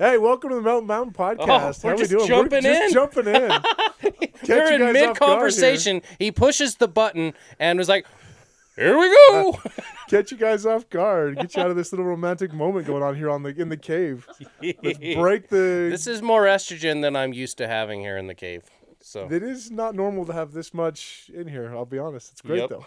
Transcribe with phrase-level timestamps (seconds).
[0.00, 1.84] Hey, welcome to the Mountain Mountain oh, Podcast.
[1.84, 2.26] Oh, we're How just we doing?
[2.26, 2.92] jumping we're just in.
[2.94, 3.50] jumping in.
[4.48, 6.00] We're you in mid conversation.
[6.18, 8.06] He pushes the button and was like,
[8.76, 9.68] "Here we go." Uh,
[10.08, 11.36] catch you guys off guard.
[11.36, 13.76] Get you out of this little romantic moment going on here on the in the
[13.76, 14.26] cave.
[14.62, 15.88] Let's break the.
[15.90, 18.62] this is more estrogen than I'm used to having here in the cave.
[19.02, 21.76] So It is not normal to have this much in here.
[21.76, 22.32] I'll be honest.
[22.32, 22.70] It's great Yep.
[22.70, 22.86] though.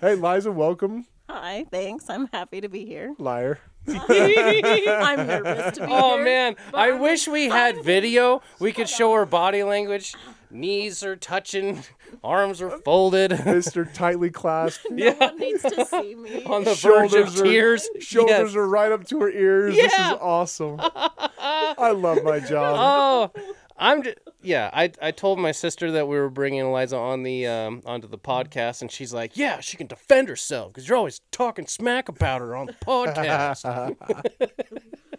[0.00, 1.04] Hey, Liza, welcome.
[1.28, 2.10] Hi, thanks.
[2.10, 3.14] I'm happy to be here.
[3.18, 3.58] Liar.
[3.88, 5.98] I'm nervous to be here.
[5.98, 6.24] Oh here.
[6.24, 8.42] man, but I I'm wish we had video.
[8.60, 10.14] We could show her body language.
[10.50, 11.82] Knees are touching,
[12.24, 13.90] arms are folded, Mr.
[13.94, 14.86] Tightly clasped.
[14.90, 16.44] No one needs to see me.
[16.44, 17.88] on the verge of Shoulders are- tears.
[18.00, 18.56] Shoulders Yes.
[18.56, 19.74] are right up to her ears.
[19.74, 20.12] This Yeah.
[20.12, 20.76] is awesome.
[20.78, 23.30] I love my job.
[23.34, 23.42] Oh,
[23.76, 24.70] I'm just, yeah.
[24.72, 28.18] I I told my sister that we were bringing Eliza on the um onto the
[28.18, 32.40] podcast, and she's like, "Yeah, she can defend herself because you're always talking smack about
[32.40, 33.96] her on the podcast."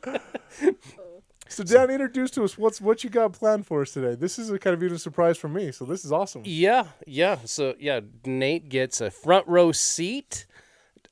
[1.50, 4.16] So, Dan, introduce to us what's what you got planned for us today.
[4.16, 6.42] This is a kind of even a surprise for me, so this is awesome.
[6.46, 7.38] yeah, yeah.
[7.46, 10.48] So yeah, Nate gets a front row seat.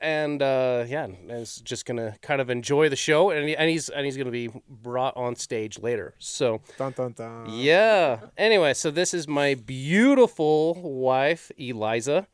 [0.02, 3.88] And uh, yeah, is just gonna kind of enjoy the show, and, he, and he's
[3.88, 6.16] and he's gonna be brought on stage later.
[6.18, 7.46] So Dun, dun, dun.
[7.50, 8.22] Yeah.
[8.36, 12.28] Anyway, so this is my beautiful wife, Eliza.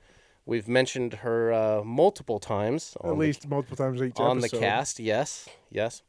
[0.45, 4.97] We've mentioned her uh, multiple times At least multiple times each the, on the cast.
[4.97, 6.03] Yes, yes.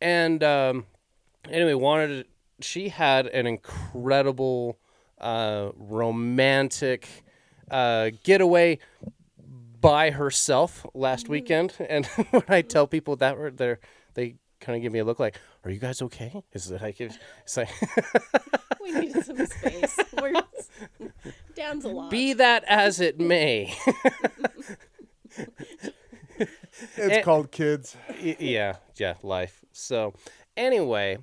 [0.00, 0.86] And um,
[1.50, 2.26] anyway, wanted
[2.60, 4.78] she had an incredible
[5.20, 7.08] uh, romantic
[7.68, 8.78] uh, getaway
[9.80, 11.32] by herself last Mm-hmm.
[11.32, 13.80] weekend, and when I tell people that, we're- they're
[14.14, 17.00] they kind of give me a look like, "Are you guys okay?" Is it like
[17.00, 17.68] it's like.
[18.82, 19.96] we needed some space.
[20.20, 20.32] We're
[21.54, 22.10] Dan's a lot.
[22.10, 23.74] Be that as it may.
[26.96, 27.22] It's Eh.
[27.22, 27.96] called Kids.
[28.18, 29.64] Yeah, yeah, life.
[29.72, 30.14] So,
[30.56, 31.18] anyway,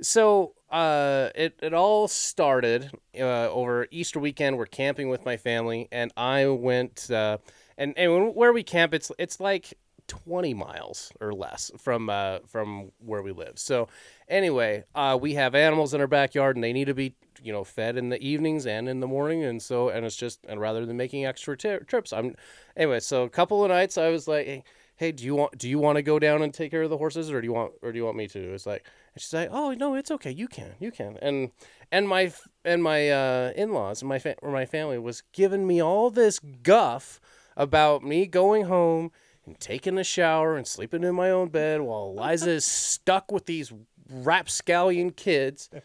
[0.00, 4.58] so uh, it it all started uh, over Easter weekend.
[4.58, 7.38] We're camping with my family, and I went uh,
[7.78, 9.74] and and where we camp, it's it's like.
[10.08, 13.58] 20 miles or less from uh, from where we live.
[13.58, 13.88] So
[14.28, 17.64] anyway, uh, we have animals in our backyard and they need to be you know
[17.64, 20.86] fed in the evenings and in the morning and so and it's just and rather
[20.86, 22.36] than making extra ti trips, I'm
[22.76, 23.00] anyway.
[23.00, 24.62] So a couple of nights I was like, hey,
[24.96, 26.96] hey, do you want do you want to go down and take care of the
[26.98, 28.54] horses or do you want or do you want me to?
[28.54, 31.18] It's like and she's like, oh no, it's okay, you can, you can.
[31.22, 31.50] And
[31.92, 32.32] and my
[32.64, 36.10] and my uh, in laws and my fa- or my family was giving me all
[36.10, 37.20] this guff
[37.56, 39.10] about me going home
[39.44, 43.46] and taking a shower and sleeping in my own bed while Eliza is stuck with
[43.46, 43.72] these
[44.10, 45.70] rapscallion kids.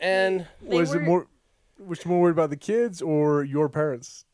[0.00, 1.26] And They was were- it more?
[1.78, 4.26] Was she more worried about the kids or your parents?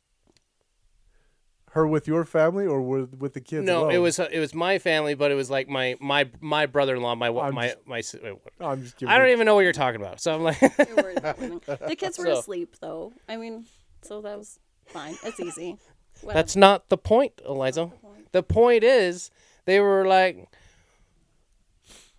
[1.73, 3.65] Her with your family or with with the kids?
[3.65, 3.93] no, alone?
[3.95, 7.29] it was it was my family, but it was like my my my brother-in-law, my
[7.29, 8.01] I'm my just- my.
[8.01, 8.35] si- wait.
[8.61, 10.21] I'm just giving I don't even know what you're talking about.
[10.21, 11.61] So I'm like, They were everything.
[11.87, 13.13] The kids were So- asleep though.
[13.29, 13.67] I mean,
[14.03, 15.15] so that was fine.
[15.23, 15.77] It's easy.
[16.23, 16.39] Whatever.
[16.39, 17.91] That's not the point, Eliza.
[18.33, 19.31] The point is,
[19.65, 20.49] they were like,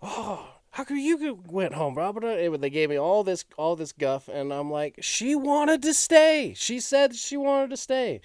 [0.02, 2.22] "Oh, how come you go- went home, Robert?"
[2.60, 6.54] They gave me all this, all this guff, and I'm like, "She wanted to stay.
[6.56, 8.22] She said she wanted to stay."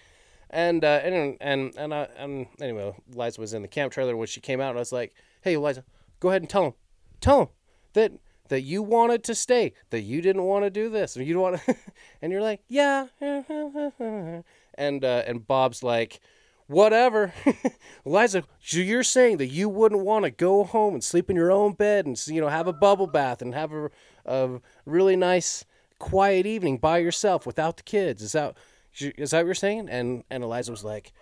[0.50, 4.26] And uh, and and and, I, and anyway, Eliza was in the camp trailer when
[4.28, 5.84] she came out, and I was like, "Hey, Eliza,
[6.20, 6.75] go ahead and tell him,
[7.20, 7.48] tell him
[7.93, 8.12] that."
[8.48, 11.43] That you wanted to stay, that you didn't want to do this, and you don't
[11.43, 11.75] want to,
[12.22, 13.08] and you're like, yeah,
[14.76, 16.20] and uh, and Bob's like,
[16.66, 17.32] whatever.
[18.04, 21.53] Eliza, so you're saying that you wouldn't want to go home and sleep in your
[21.53, 23.91] own bed and you know have a bubble bath and have a,
[24.25, 25.64] a really nice
[25.98, 28.22] quiet evening by yourself without the kids?
[28.22, 28.56] Is that
[29.00, 29.88] is that what you're saying?
[29.88, 31.12] And and Eliza was like,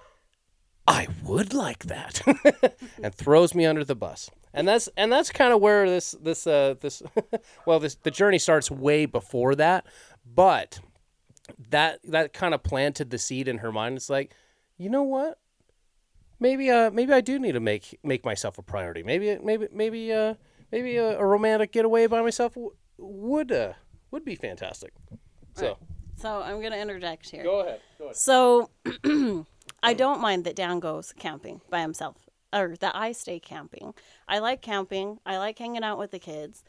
[0.86, 2.22] I would like that,
[3.02, 4.30] and throws me under the bus.
[4.52, 7.02] And that's and that's kind of where this this uh this
[7.66, 9.86] well this the journey starts way before that,
[10.24, 10.80] but
[11.70, 13.96] that that kind of planted the seed in her mind.
[13.96, 14.34] It's like,
[14.78, 15.38] you know what?
[16.40, 19.02] Maybe uh maybe I do need to make make myself a priority.
[19.02, 20.34] Maybe maybe maybe uh
[20.72, 23.74] maybe a, a romantic getaway by myself w- would uh
[24.10, 24.92] would be fantastic.
[25.54, 25.78] So
[26.16, 27.44] So I'm gonna interject here.
[27.44, 27.80] go ahead.
[27.98, 28.16] Go ahead.
[28.16, 28.70] So
[29.82, 33.94] I don't mind that Dan goes camping by himself, or that I stay camping.
[34.26, 35.18] I like camping.
[35.24, 36.64] I like hanging out with the kids,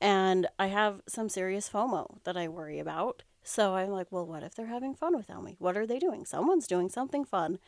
[0.00, 3.22] and I have some serious FOMO that I worry about.
[3.44, 5.56] So I'm like, well, what if they're having fun without me?
[5.58, 6.24] What are they doing?
[6.24, 7.58] Someone's doing something fun,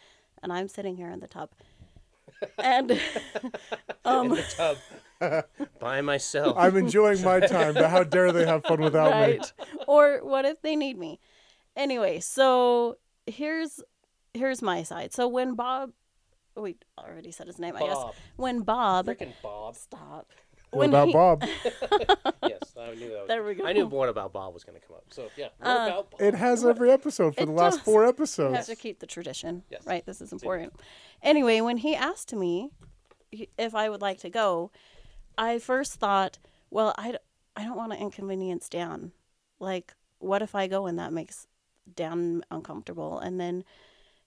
[0.43, 1.50] and I'm sitting here in the tub.
[2.58, 2.93] And
[4.05, 4.43] um, in the
[5.20, 5.44] tub
[5.81, 6.56] By myself.
[6.58, 9.37] I'm enjoying my time, but how dare they have fun without me?
[9.37, 9.52] right
[9.87, 11.19] or what if they need me
[11.75, 12.96] anyway so
[13.26, 13.81] here's
[14.34, 15.93] here's my side so when bob
[16.56, 17.96] oh, we already said his name i guess
[18.37, 19.76] when bob Freaking Bob.
[19.76, 20.31] stop
[20.71, 21.43] What When about he- Bob?
[22.43, 23.19] yes, I knew that.
[23.21, 23.65] Was, There we go.
[23.67, 25.05] I knew one about Bob was going to come up.
[25.11, 26.21] So yeah, what Uh, about Bob?
[26.21, 27.85] It has every episode for It the last does.
[27.85, 28.57] four We episodes.
[28.57, 29.87] have to keep the tradition, Yes.
[29.87, 30.05] right?
[30.05, 30.75] This is important.
[31.23, 32.71] Anyway, when he asked me
[33.57, 34.71] if I would like to go,
[35.39, 36.39] I first thought,
[36.71, 37.19] well, I, d-
[37.57, 39.13] I don't want to inconvenience Dan.
[39.61, 41.47] Like, what if I go and that makes
[41.95, 43.19] Dan uncomfortable?
[43.19, 43.65] And then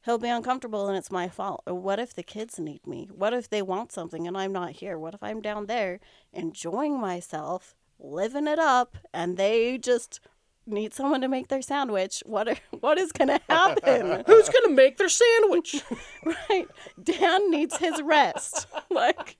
[0.10, 1.62] he'll be uncomfortable and it's my fault.
[1.68, 3.10] Or what if the kids need me?
[3.14, 4.98] What if they want something and I'm not here?
[4.98, 6.00] What if I'm down there
[6.34, 10.20] enjoying myself, living it up, and they just
[10.66, 12.24] need someone to make their sandwich?
[12.26, 14.24] What are, what is going to happen?
[14.28, 15.84] Who's going to make their sandwich?
[16.26, 16.68] right.
[17.02, 18.66] Dan needs his rest.
[18.90, 19.40] like,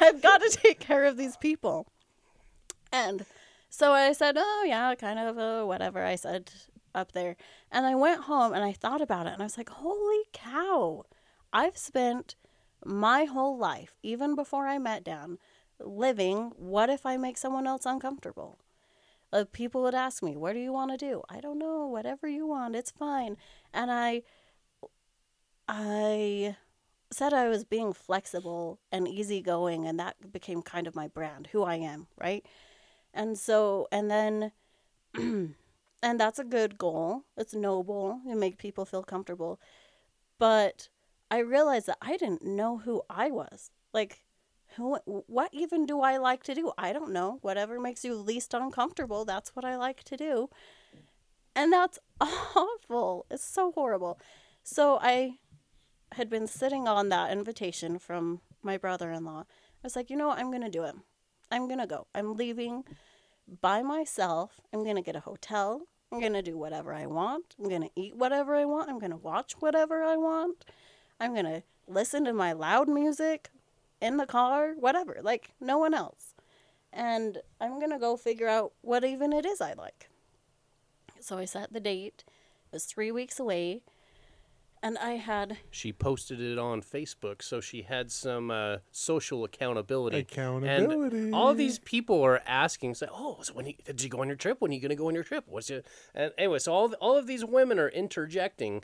[0.00, 1.88] I've got to take care of these people.
[2.92, 3.26] And
[3.70, 6.52] so I said, oh, yeah, kind of, uh, whatever I said
[6.94, 7.36] up there.
[7.70, 11.04] And I went home and I thought about it and I was like, holy cow.
[11.52, 12.36] I've spent
[12.84, 15.38] my whole life, even before I met Dan,
[15.78, 18.58] living, what if I make someone else uncomfortable?
[19.32, 21.22] Uh, people would ask me, what do you want to do?
[21.28, 23.36] I don't know, whatever you want, it's fine.
[23.72, 24.22] And I
[25.68, 26.56] I
[27.12, 31.62] said I was being flexible and easygoing, and that became kind of my brand, who
[31.62, 32.44] I am, right?
[33.14, 34.52] And so, and then,
[36.02, 37.24] and that's a good goal.
[37.36, 39.60] It's noble You make people feel comfortable.
[40.38, 40.88] But
[41.30, 43.70] I realized that I didn't know who I was.
[43.92, 44.22] Like,
[44.76, 46.72] who, what even do I like to do?
[46.78, 47.38] I don't know.
[47.42, 50.48] Whatever makes you least uncomfortable, that's what I like to do.
[51.54, 53.26] And that's awful.
[53.30, 54.18] It's so horrible.
[54.62, 55.38] So I
[56.12, 59.40] had been sitting on that invitation from my brother in law.
[59.40, 60.38] I was like, you know what?
[60.38, 60.94] I'm going to do it.
[61.50, 62.06] I'm going to go.
[62.14, 62.84] I'm leaving
[63.60, 64.60] by myself.
[64.72, 65.82] I'm going to get a hotel.
[66.12, 67.54] I'm going to do whatever I want.
[67.58, 68.90] I'm going to eat whatever I want.
[68.90, 70.64] I'm going to watch whatever I want.
[71.20, 73.50] I'm going to listen to my loud music
[74.00, 76.34] in the car, whatever, like no one else.
[76.92, 80.08] And I'm going to go figure out what even it is I like.
[81.20, 82.24] So I set the date.
[82.26, 83.82] It was three weeks away.
[84.82, 90.20] And I had she posted it on Facebook, so she had some uh, social accountability.
[90.20, 91.16] Accountability.
[91.24, 94.28] And all these people are asking, say, "Oh, so when you, did you go on
[94.28, 94.60] your trip?
[94.60, 95.44] When are you going to go on your trip?
[95.46, 95.82] What's your?"
[96.14, 98.82] And anyway, so all all of these women are interjecting,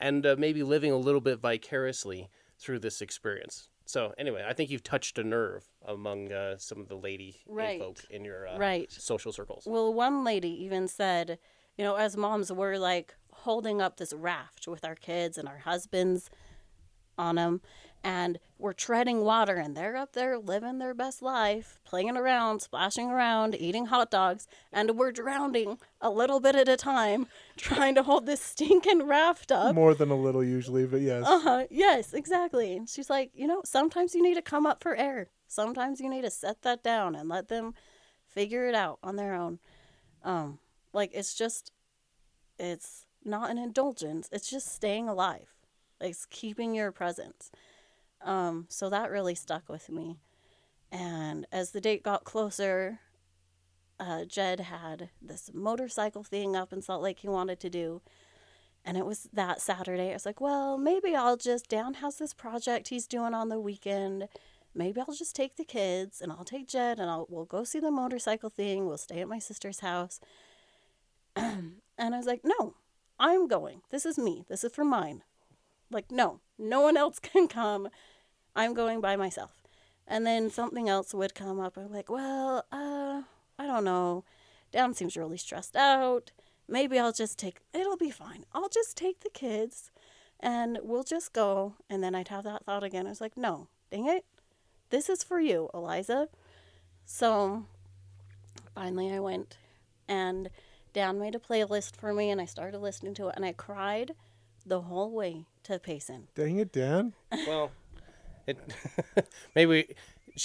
[0.00, 2.28] and uh, maybe living a little bit vicariously
[2.58, 3.68] through this experience.
[3.84, 7.78] So anyway, I think you've touched a nerve among uh, some of the lady Right.
[7.78, 8.90] folk in your uh, Right.
[8.90, 9.62] social circles.
[9.64, 11.38] Well, one lady even said,
[11.78, 15.58] you know, as moms, we're like holding up this raft with our kids and our
[15.58, 16.30] husbands
[17.18, 17.60] on them,
[18.04, 23.10] and we're treading water, and they're up there living their best life, playing around, splashing
[23.10, 28.02] around, eating hot dogs, and we're drowning a little bit at a time, trying to
[28.02, 29.74] hold this stinking raft up.
[29.74, 31.26] More than a little usually, but yes.
[31.26, 31.66] Uh-huh.
[31.70, 32.76] Yes, exactly.
[32.76, 35.28] And she's like, you know, sometimes you need to come up for air.
[35.48, 37.74] Sometimes you need to set that down and let them
[38.26, 39.58] figure it out on their own.
[40.22, 40.58] Um,
[40.92, 41.72] like it's just
[42.58, 44.28] it's not an indulgence.
[44.32, 45.54] It's just staying alive.
[46.00, 47.50] Like it's keeping your presence.
[48.22, 50.18] Um, so that really stuck with me.
[50.90, 53.00] And as the date got closer,
[53.98, 58.02] uh, Jed had this motorcycle thing up in Salt Lake he wanted to do.
[58.84, 60.10] And it was that Saturday.
[60.10, 63.58] I was like, well, maybe I'll just, Dan has this project he's doing on the
[63.58, 64.28] weekend.
[64.74, 67.80] Maybe I'll just take the kids and I'll take Jed and I'll, we'll go see
[67.80, 68.86] the motorcycle thing.
[68.86, 70.20] We'll stay at my sister's house.
[71.36, 72.74] and I was like, no,
[73.18, 73.82] I'm going.
[73.90, 74.44] This is me.
[74.48, 75.22] This is for mine.
[75.90, 77.88] Like, no, no one else can come.
[78.54, 79.62] I'm going by myself.
[80.06, 81.76] And then something else would come up.
[81.76, 83.22] I'm like, well, uh,
[83.58, 84.24] I don't know.
[84.72, 86.30] Dan seems really stressed out.
[86.68, 88.44] Maybe I'll just take, it'll be fine.
[88.52, 89.90] I'll just take the kids
[90.40, 91.74] and we'll just go.
[91.88, 93.06] And then I'd have that thought again.
[93.06, 94.24] I was like, no, dang it.
[94.90, 96.28] This is for you, Eliza.
[97.04, 97.64] So
[98.74, 99.56] finally I went
[100.08, 100.50] and
[100.96, 104.12] Dan made a playlist for me and I started listening to it and I cried
[104.64, 106.28] the whole way to Payson.
[106.34, 107.12] Dang it, Dan.
[107.46, 107.70] Well,
[108.46, 108.56] it
[109.54, 109.94] maybe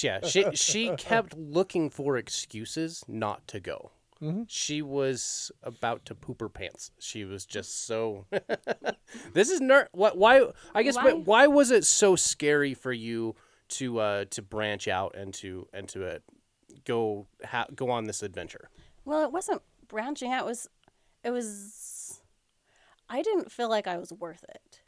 [0.03, 0.19] yeah.
[0.27, 3.91] She she kept looking for excuses not to go.
[4.47, 6.91] She was about to poop her pants.
[6.99, 8.25] She was just so.
[9.33, 10.17] this is ner- what?
[10.17, 10.47] Why?
[10.75, 10.97] I guess.
[10.97, 11.13] Why?
[11.13, 11.13] Why?
[11.13, 13.35] why was it so scary for you
[13.69, 16.19] to uh to branch out and to and to uh,
[16.85, 18.69] go ha- go on this adventure?
[19.05, 20.45] Well, it wasn't branching out.
[20.45, 20.67] Was,
[21.23, 22.21] it was,
[23.09, 24.81] I didn't feel like I was worth it.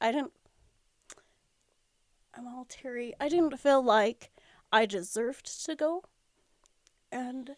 [0.00, 0.32] I didn't,
[2.36, 3.14] I'm all teary.
[3.18, 4.30] I didn't feel like
[4.70, 6.04] I deserved to go.
[7.10, 7.56] And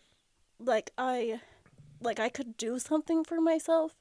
[0.61, 1.41] like I,
[2.01, 3.97] like I could do something for myself.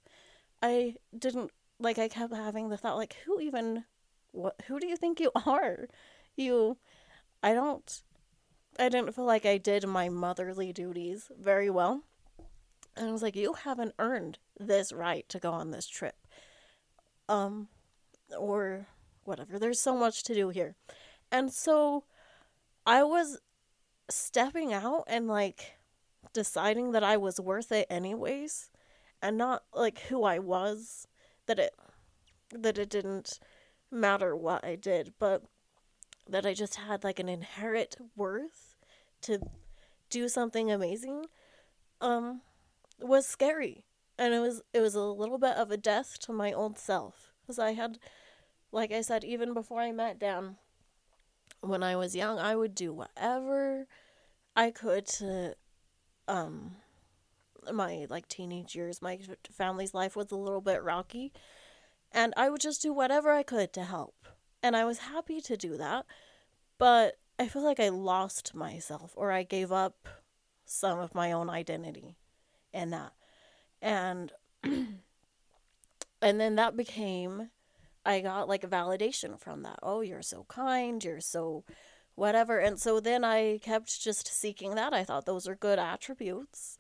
[0.62, 3.86] I didn't, like I kept having the thought, like, who even,
[4.32, 5.88] what, who do you think you are?
[6.36, 6.77] You,
[7.42, 8.01] I don't,
[8.77, 12.04] I didn't feel like I did my motherly duties very well.
[12.98, 16.16] And I was like, you haven't earned this right to go on this trip.
[17.28, 17.68] Um,
[18.38, 18.88] or
[19.24, 19.60] whatever.
[19.60, 20.75] There's so much to do here.
[21.32, 22.04] And so
[22.86, 23.40] I was
[24.10, 25.78] stepping out and like
[26.34, 28.70] deciding that I was worth it anyways
[29.22, 31.08] and not like who I was
[31.48, 31.74] that it
[32.52, 33.40] that it didn't
[33.90, 35.44] matter what I did but
[36.30, 38.75] that I just had like an inherent worth
[39.22, 39.40] to
[40.10, 41.25] do something amazing
[42.02, 42.42] um
[43.00, 43.86] was scary.
[44.18, 47.34] And it was it was a little bit of a death to my old self.
[47.46, 48.00] Cuz I had
[48.72, 50.58] like I said even before I met Dan
[51.62, 53.88] when I was young I would do whatever
[54.56, 55.56] I could to
[56.28, 56.78] um
[57.72, 59.02] my like teenage years.
[59.02, 59.20] My
[59.52, 61.34] family's life was a little bit rocky.
[62.12, 64.16] And I would just do whatever I could to help.
[64.64, 66.06] And I was happy to do that.
[66.78, 70.08] But I feel like I lost myself or I gave up
[70.66, 72.18] some of my own identity
[72.75, 73.13] in that
[73.82, 74.32] and
[74.63, 75.00] and
[76.22, 77.50] then that became
[78.05, 81.63] I got like a validation from that oh you're so kind you're so
[82.15, 82.60] whatever.
[82.60, 84.94] And so then I kept just seeking that.
[84.94, 86.77] I thought those are good attributes.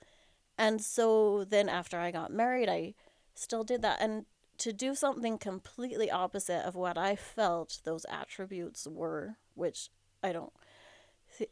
[0.57, 2.95] And so then after I got married, I
[3.35, 4.01] still did that.
[4.01, 4.25] And
[4.59, 9.89] to do something completely opposite of what I felt those attributes were, which
[10.23, 10.53] I don't,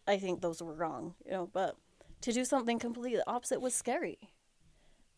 [0.07, 1.75] I think those were wrong, you know, but
[2.21, 4.17] to do something completely opposite was scary.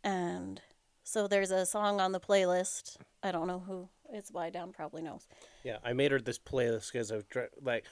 [0.05, 0.61] And
[1.03, 2.97] so there's a song on the playlist.
[3.23, 4.51] I don't know who it's by.
[4.51, 5.27] Dan probably knows.
[5.63, 7.85] Yeah, I made her this playlist because of dr- like,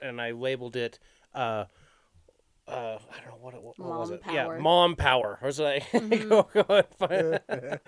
[0.00, 0.98] and I labeled it.
[1.34, 1.64] uh
[2.68, 4.22] uh, I don't know what it what, what was Mom it.
[4.32, 4.58] Yeah, power.
[4.58, 5.38] mom power.
[5.40, 7.40] I was like, go, go and find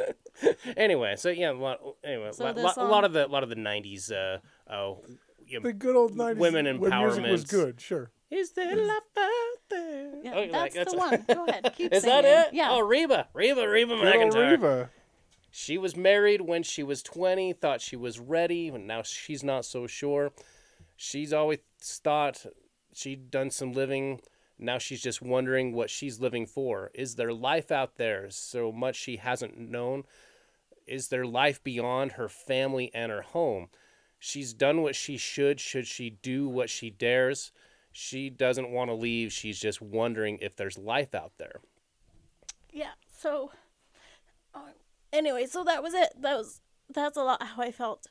[0.77, 3.43] anyway, so yeah, a lot, anyway, So lot, the lot, a lot of the lot
[3.43, 4.13] of the '90s.
[4.13, 4.39] Uh,
[4.73, 5.03] oh,
[5.45, 7.81] you know, The good old nineties Women when music was good.
[7.81, 8.13] Sure.
[8.31, 10.13] Is there love out there?
[10.23, 11.25] Yeah, Oh, like, that's, the one.
[11.27, 11.73] Go ahead.
[11.77, 12.23] Keep Is singing.
[12.23, 12.55] that it?
[12.55, 12.69] Yeah.
[12.71, 14.51] Oh, Reba, Reba, Reba Good McEntire.
[14.51, 14.91] Reva.
[15.51, 19.65] She was married when she was 20, thought she was ready, and now she's not
[19.65, 20.33] so sure.
[20.97, 22.45] She's always thought
[22.93, 24.21] she'd done some living.
[24.59, 26.91] Now she's just wondering what she's living for.
[26.93, 30.05] Is there life out there so much she hasn't known?
[30.87, 33.69] Is there life beyond her family and her home?
[34.19, 35.61] She's done what she should.
[35.61, 37.53] Should she do what she dares?
[37.99, 39.33] She doesn't want to leave.
[39.33, 41.61] She's just wondering if there's life out there.
[42.73, 43.51] yeah so
[44.55, 44.61] uh,
[45.13, 46.61] anyway so that was it that was
[46.95, 48.07] that's a lot how i felt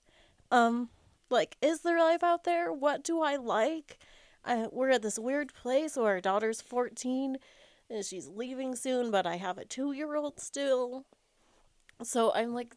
[0.52, 0.90] um
[1.30, 3.98] like is there life out there what do i like
[4.72, 7.38] we're at this weird place where our daughter's 14
[7.90, 11.06] and she's leaving soon but i have a two-year-old still
[12.04, 12.76] so i'm like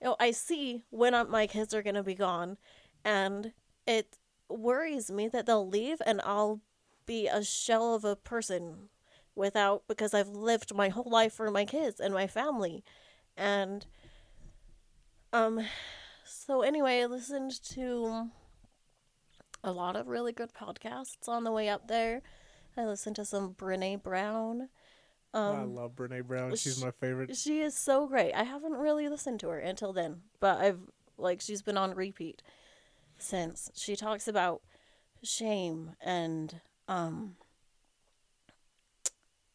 [0.00, 2.56] you know i see when my kids are going to be gone
[3.04, 3.52] and
[3.86, 4.18] it
[4.58, 6.60] worries me that they'll leave and i'll
[7.06, 8.88] be a shell of a person
[9.34, 12.84] without because I've lived my whole life for my kids and my family.
[13.36, 13.86] And
[15.32, 15.60] um
[16.24, 18.30] so anyway, I listened to
[19.64, 22.22] a lot of really good podcasts on the way up there.
[22.76, 24.68] I listened to some Brene Brown.
[25.34, 26.54] I love Brene Brown.
[26.56, 27.36] She's sh- my favorite.
[27.36, 28.32] She is so great.
[28.32, 30.80] I haven't really listened to her until then, but I've
[31.16, 32.42] like she's been on repeat
[33.22, 33.70] since.
[33.74, 34.62] She talks about
[35.22, 37.36] shame and um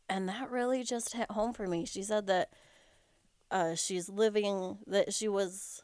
[0.09, 1.85] and that really just hit home for me.
[1.85, 2.49] She said that
[3.51, 5.83] uh she's living that she was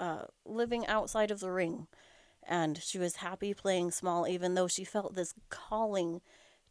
[0.00, 1.86] uh living outside of the ring
[2.48, 6.20] and she was happy playing small even though she felt this calling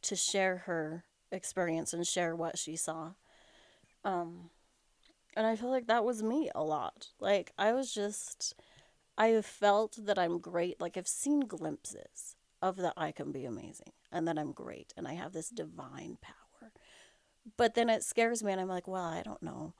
[0.02, 3.12] to share her experience and share what she saw.
[4.04, 4.50] Um
[5.36, 7.10] and I feel like that was me a lot.
[7.20, 8.56] Like I was just
[9.18, 10.82] I have felt that I'm great.
[10.82, 15.08] Like I've seen glimpses of that I can be amazing and that I'm great and
[15.08, 16.72] I have this divine power.
[17.58, 19.74] But then it scares me and I'm like, well, I don't know.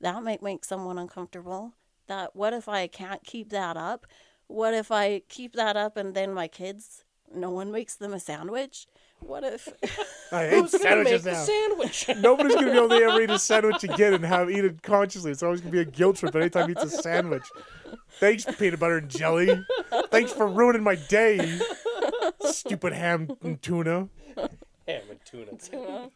[0.00, 1.74] That might make someone uncomfortable.
[2.06, 4.06] That what if I can't keep that up?
[4.46, 7.04] What if I keep that up and then my kids
[7.34, 8.86] no one makes them a sandwich?
[9.20, 9.68] What if
[10.32, 11.44] I hate Who's gonna make sandwiches the now.
[11.44, 12.08] sandwich?
[12.18, 15.30] Nobody's gonna be able to ever eat a sandwich again and have eat it consciously.
[15.32, 17.44] It's always gonna be a guilt trip anytime he eats a sandwich.
[18.20, 19.64] Thanks, for peanut butter and jelly.
[20.10, 21.58] Thanks for ruining my day.
[22.40, 24.08] Stupid ham and tuna.
[24.86, 26.10] Ham and tuna.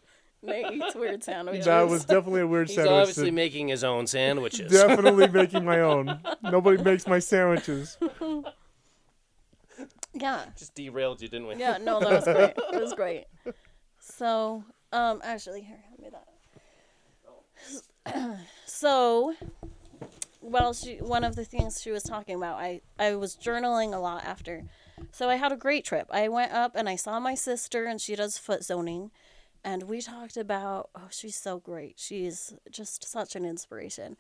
[0.45, 1.67] Nate eats weird sandwiches?
[1.67, 2.69] That was definitely a weird sandwich.
[2.69, 3.01] He's sandwich.
[3.03, 4.73] obviously that- making his own sandwiches.
[4.73, 6.19] definitely making my own.
[6.43, 7.97] Nobody makes my sandwiches.
[10.15, 10.45] Yeah.
[10.57, 11.57] Just derailed you, didn't we?
[11.57, 12.55] Yeah, no, that was great.
[12.57, 13.25] It was great.
[13.99, 16.09] So, um, actually, here, hand me
[18.15, 18.39] that.
[18.67, 19.35] so,
[20.41, 23.99] well, she one of the things she was talking about, I I was journaling a
[23.99, 24.65] lot after
[25.13, 26.09] So I had a great trip.
[26.11, 29.11] I went up and I saw my sister, and she does foot zoning.
[29.65, 31.95] And we talked about, oh, she's so great.
[31.97, 34.17] She's just such an inspiration.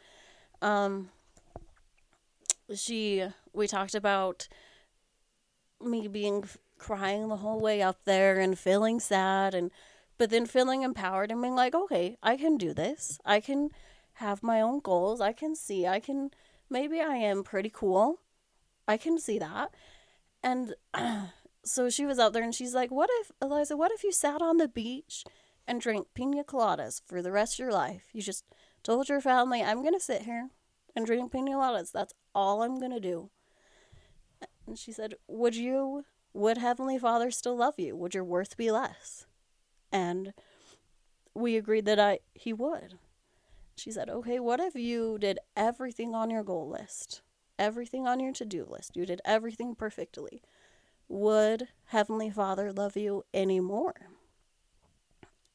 [0.60, 1.10] Um,
[2.74, 4.46] she, we talked about
[5.84, 6.44] me being
[6.78, 9.70] crying the whole way up there and feeling sad and
[10.18, 13.18] but then feeling empowered and being like okay i can do this.
[13.24, 13.70] I can
[14.14, 15.20] have my own goals.
[15.20, 15.86] I can see.
[15.86, 16.30] I can
[16.68, 18.20] maybe i am pretty cool.
[18.86, 19.70] I can see that.
[20.42, 20.74] And
[21.64, 24.42] so she was out there and she's like what if eliza what if you sat
[24.42, 25.24] on the beach
[25.68, 28.06] and drank pina coladas for the rest of your life?
[28.12, 28.44] You just
[28.82, 30.50] told your family i'm going to sit here
[30.96, 31.92] and drink pina coladas.
[31.92, 33.30] That's all i'm going to do
[34.66, 37.96] and she said, Would you, would Heavenly Father still love you?
[37.96, 39.26] Would your worth be less?
[39.90, 40.32] And
[41.34, 42.98] we agreed that I, he would.
[43.76, 47.22] She said, Okay, what if you did everything on your goal list,
[47.58, 48.96] everything on your to do list?
[48.96, 50.42] You did everything perfectly.
[51.08, 54.08] Would Heavenly Father love you anymore?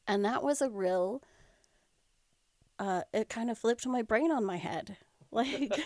[0.06, 1.22] And that was a real,
[2.78, 4.96] uh, it kind of flipped my brain on my head.
[5.30, 5.78] Like,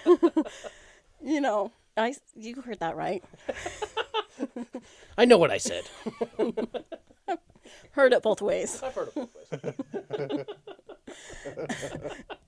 [1.20, 3.22] you know, I you heard that right.
[5.18, 5.84] I know what I said.
[7.92, 8.82] Heard it both ways.
[8.82, 9.34] I've heard it both
[10.16, 10.44] ways.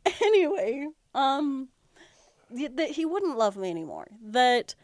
[0.22, 1.68] anyway, um,
[2.50, 4.08] that he wouldn't love me anymore.
[4.22, 4.74] That,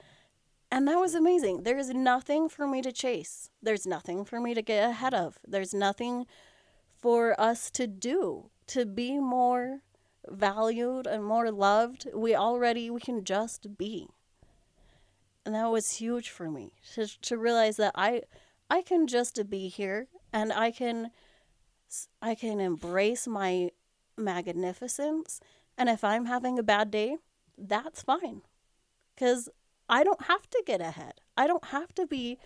[0.70, 1.62] and that was amazing.
[1.62, 3.50] There is nothing for me to chase.
[3.62, 5.38] There's nothing for me to get ahead of.
[5.46, 6.26] There's nothing
[7.00, 9.80] for us to do to be more
[10.28, 12.06] valued and more loved.
[12.14, 14.08] We already we can just be.
[15.44, 18.23] And that was huge for me to to realize that I
[18.68, 21.11] I can just be here and I can
[22.23, 23.70] I can embrace my
[24.16, 25.40] magnificence.
[25.76, 27.16] And if I'm having a bad day,
[27.56, 28.42] that's fine.
[29.14, 29.49] Because
[29.88, 31.14] I don't have to get ahead.
[31.37, 32.38] I don't have to be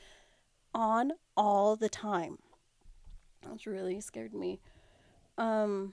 [0.73, 2.39] on all the time.
[3.43, 4.61] That's really scared me.
[5.37, 5.93] Um,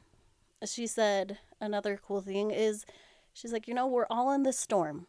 [0.65, 2.86] she said another cool thing is
[3.34, 5.08] she's like, you know, we're all in this storm.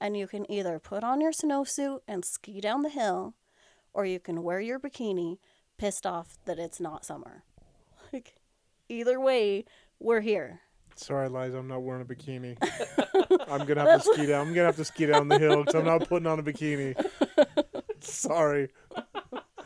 [0.00, 3.34] And you can either put on your snowsuit and ski down the hill,
[3.94, 5.38] or you can wear your bikini
[5.78, 7.42] pissed off that it's not summer.
[8.12, 8.36] Like,
[8.88, 9.64] either way,
[9.98, 10.60] we're here.
[10.94, 12.56] Sorry, Liza, I'm not wearing a bikini.
[13.50, 14.46] I'm gonna have to ski down.
[14.46, 16.94] I'm gonna have to ski down the hill because I'm not putting on a bikini.
[18.00, 18.68] Sorry,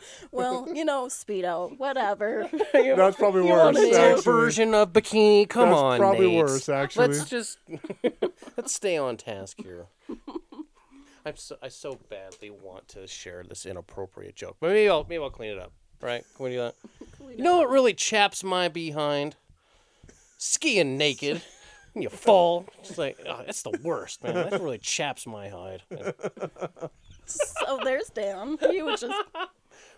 [0.31, 2.49] Well, you know, Speedo, whatever.
[2.73, 3.75] That's probably worse.
[3.75, 5.47] wanna version of bikini.
[5.47, 6.37] Come That's on, probably Nate.
[6.37, 7.07] worse, actually.
[7.07, 7.57] Let's just
[8.57, 9.87] let's stay on task here.
[11.25, 15.21] I'm so, I so badly want to share this inappropriate joke, but maybe I'll maybe
[15.21, 15.71] I'll clean it up.
[16.01, 16.23] Right?
[16.35, 16.75] Can we do that?
[17.37, 19.35] You know what really chaps my behind?
[20.37, 21.41] Skiing naked.
[21.93, 22.65] when You fall.
[22.79, 24.33] It's like oh, that's the worst, man.
[24.33, 25.83] That really chaps my hide.
[27.25, 28.57] so there's Dan.
[28.69, 29.13] He was just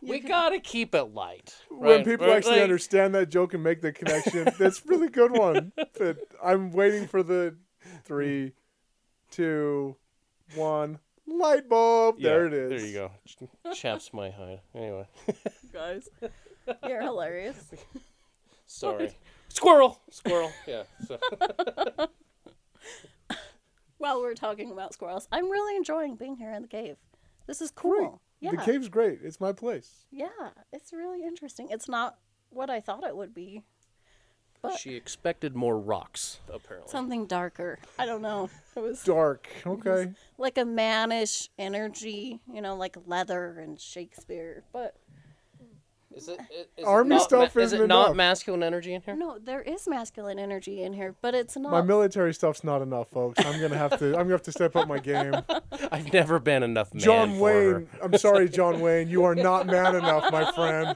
[0.07, 1.55] We gotta keep it light.
[1.69, 2.05] when right?
[2.05, 5.31] people Right, actually like- understand that joke and make the connection, that's a really good
[5.31, 5.71] one.
[5.97, 7.55] But I'm waiting for the
[8.03, 8.53] three,
[9.31, 9.95] two,
[10.55, 12.15] one, light bulb.
[12.19, 12.69] Yeah, there it is.
[12.81, 13.09] There you
[13.65, 13.71] go.
[13.73, 14.59] Chaps my hide.
[14.75, 15.07] Anyway,
[15.73, 16.09] guys.
[16.87, 17.71] You're hilarious.
[18.65, 19.15] sorry.
[19.49, 20.01] Squirrel.
[20.09, 20.51] Squirrel.
[20.67, 20.83] Yeah.
[21.07, 21.19] So.
[23.97, 26.97] While we're talking about squirrels, I'm really enjoying being here in the cave.
[27.47, 28.21] This is cool.
[28.43, 28.51] Yeah.
[28.51, 29.19] The cave's great.
[29.23, 30.05] It's my place.
[30.11, 30.27] Yeah,
[30.73, 31.69] it's really interesting.
[31.71, 32.17] It's not
[32.49, 33.63] what I thought it would be.
[34.61, 36.89] But She expected more rocks, apparently.
[36.91, 37.79] something darker.
[37.99, 38.49] I don't know.
[38.75, 39.47] It was Dark.
[39.65, 40.13] Okay.
[40.37, 44.63] like a mannish energy, you know, like leather and Shakespeare.
[44.73, 44.95] But
[46.15, 48.15] Is it, is it Army not stuff ma- is isn't it not enough.
[48.15, 49.15] masculine energy in here?
[49.15, 51.71] no, there is masculine energy in here, but it's not.
[51.71, 53.43] My military stuff's not enough, folks.
[53.43, 54.07] I'm gonna have to.
[54.09, 55.33] I'm gonna have to step up my game.
[55.91, 57.73] I've never been enough man John for her.
[57.79, 57.87] Wayne.
[58.01, 59.07] I'm sorry, John Wayne.
[59.09, 60.95] You are not man enough, my friend.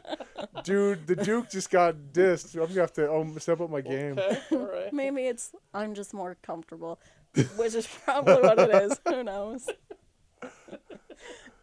[0.63, 2.53] Dude, the Duke just got dissed.
[2.55, 4.19] I'm gonna have to um, step up my game.
[4.19, 4.93] Okay, all right.
[4.93, 6.99] Maybe it's I'm just more comfortable,
[7.55, 8.99] which is probably what it is.
[9.07, 9.67] Who knows?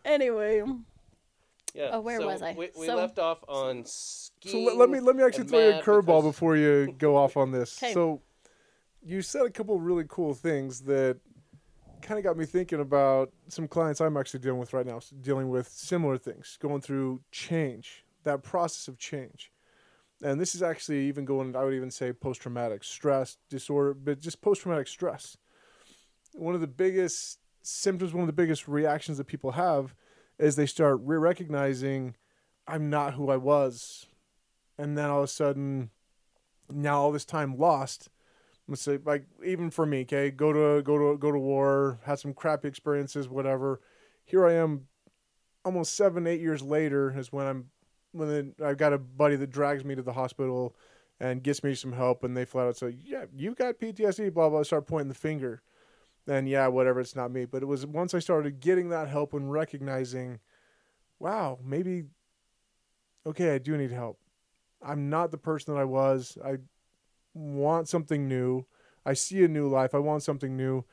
[0.05, 0.63] anyway,
[1.75, 1.91] Yeah.
[1.93, 2.53] Oh, where so was I?
[2.53, 5.71] We, we So- left off on So let, let me let me actually throw you
[5.75, 7.79] a curveball because- before you go off on this.
[7.79, 7.93] 'Kay.
[7.93, 8.23] So
[9.03, 11.19] you said a couple really cool things that
[12.01, 15.11] kind of got me thinking about some clients I'm actually dealing with right now, s-
[15.21, 19.51] dealing with similar things, going through change, that process of change.
[20.23, 24.21] And this is actually even going, I would even say post traumatic stress disorder, but
[24.21, 25.37] just post traumatic stress.
[26.35, 29.95] One of the biggest symptoms, one of the biggest reactions that people have
[30.39, 32.17] is they start re recognizing,
[32.67, 34.07] I'm not who I was.
[34.79, 35.91] And then all of a sudden,
[36.71, 38.11] now all this time lost.
[38.67, 42.19] Let's say, like even for me, okay, go to go to go to war, had
[42.19, 43.81] some crappy experiences, whatever.
[44.25, 44.87] Here I am,
[45.65, 47.71] almost seven, eight years later is when I'm
[48.13, 50.77] when then I've got a buddy that drags me to the hospital
[51.21, 54.49] and gets me some help, and they flat out say, "Yeah, you got PTSD." Blah
[54.49, 54.63] blah.
[54.63, 55.63] Start pointing the finger,
[56.27, 57.01] and yeah, whatever.
[57.01, 57.45] It's not me.
[57.45, 60.41] But it was once I started getting that help and recognizing,
[61.19, 62.05] wow, maybe,
[63.27, 64.19] okay, I do need help.
[64.83, 66.37] I'm not the person that I was.
[66.45, 66.59] I
[67.33, 68.67] want something new.
[69.07, 69.95] I see a new life.
[69.95, 70.85] I want something new.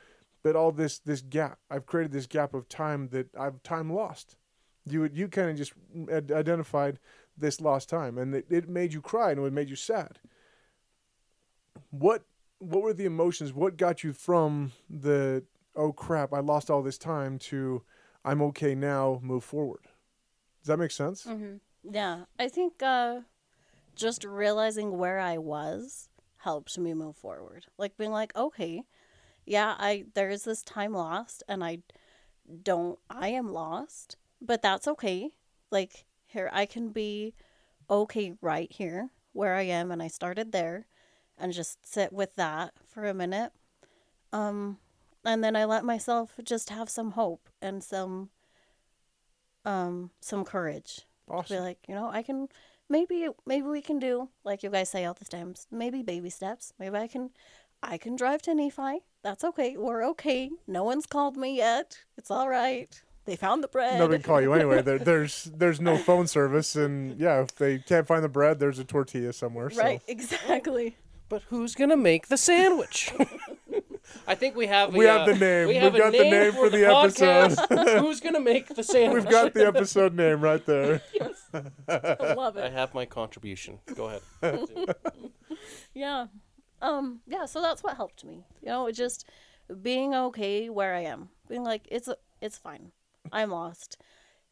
[0.44, 4.38] But all this this gap, I've created this gap of time that I've time lost.
[4.86, 5.74] You you kind of just
[6.10, 7.00] identified
[7.38, 10.20] this lost time, and it, it made you cry and it made you sad.
[11.92, 12.24] What
[12.62, 13.52] what were the emotions?
[13.54, 15.44] What got you from the
[15.76, 17.82] oh crap, I lost all this time to
[18.24, 19.88] I'm okay now, move forward?
[20.62, 21.26] Does that make sense?
[21.26, 21.56] Mm-hmm.
[21.92, 23.22] Yeah, I think uh,
[23.96, 27.66] just realizing where I was helped me move forward.
[27.80, 28.84] Like being like, okay,
[29.46, 31.80] yeah, I there is this time lost, and I
[32.62, 35.32] don't, I am lost, but that's okay.
[35.72, 37.34] Like here, I can be
[37.90, 40.86] okay right here where I am, and I started there,
[41.38, 43.52] and just sit with that for a minute.
[44.34, 44.78] Um,
[45.26, 48.30] and then I let myself just have some hope and some
[49.64, 51.02] um some courage
[51.50, 52.48] be like, you know, I can
[52.90, 56.74] maybe maybe we can do like you guys say all the times, maybe baby steps.
[56.80, 57.30] Maybe I can
[57.84, 59.04] I can drive to Nephi.
[59.24, 59.78] That's okay.
[59.78, 60.50] We're okay.
[60.68, 62.00] No one's called me yet.
[62.18, 63.02] It's all right.
[63.26, 64.00] They found the bread.
[64.00, 64.82] Nobody can call you anyway.
[64.84, 68.80] There, there's there's no phone service, and yeah, if they can't find the bread, there's
[68.80, 69.70] a tortilla somewhere.
[69.76, 70.98] Right, So exactly.
[71.32, 73.14] But who's gonna make the sandwich?
[74.28, 74.94] I think we have.
[74.94, 75.68] We have uh, the name.
[75.70, 78.00] We We've have a got the name for the episode.
[78.02, 79.24] who's gonna make the sandwich?
[79.24, 81.02] we've got the episode name right there.
[81.14, 81.50] yes,
[81.88, 82.66] I love it.
[82.66, 83.80] I have my contribution.
[83.96, 84.66] Go ahead.
[85.94, 86.28] Yeah.
[86.82, 88.44] Um yeah, so that's what helped me.
[88.62, 89.26] You know, it just
[89.82, 91.30] being okay where I am.
[91.48, 92.10] Being like it's
[92.42, 92.92] it's fine.
[93.32, 93.96] I'm lost.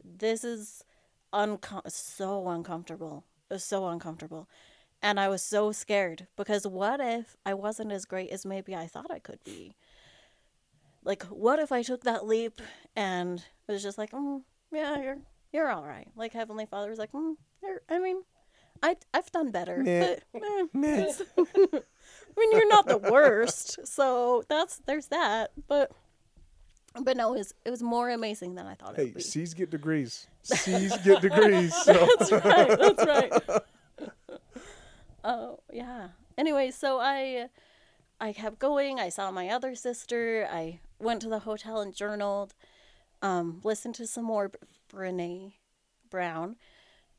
[0.02, 0.86] This is
[1.34, 3.26] uncom- so uncomfortable.
[3.50, 4.48] It was so uncomfortable.
[5.02, 8.88] And I was so scared because what if I wasn't as great as maybe I
[8.88, 9.76] thought I could be?
[11.04, 12.62] Like what if I took that leap
[12.96, 15.18] and it was just like, mm, yeah, you're
[15.54, 16.08] you're all right.
[16.16, 18.24] Like Heavenly Father was like, mm, you're, I mean,
[18.84, 20.16] I I've done better, Meh.
[20.34, 20.66] but eh.
[21.38, 25.52] I mean, you're not the worst, so that's there's that.
[25.68, 25.92] But
[27.02, 29.22] but no, it was it was more amazing than I thought it would be.
[29.22, 30.28] C's get degrees.
[30.44, 31.74] C's get degrees.
[31.84, 32.80] So That's right.
[32.80, 33.62] That's right.
[35.24, 36.10] Oh yeah.
[36.38, 37.50] Anyway, so I
[38.20, 39.00] I kept going.
[39.00, 40.48] I saw my other sister.
[40.52, 42.54] I went to the hotel and journaled.
[43.22, 44.50] Um, listened to some more
[44.92, 45.54] Brene
[46.10, 46.56] Brown,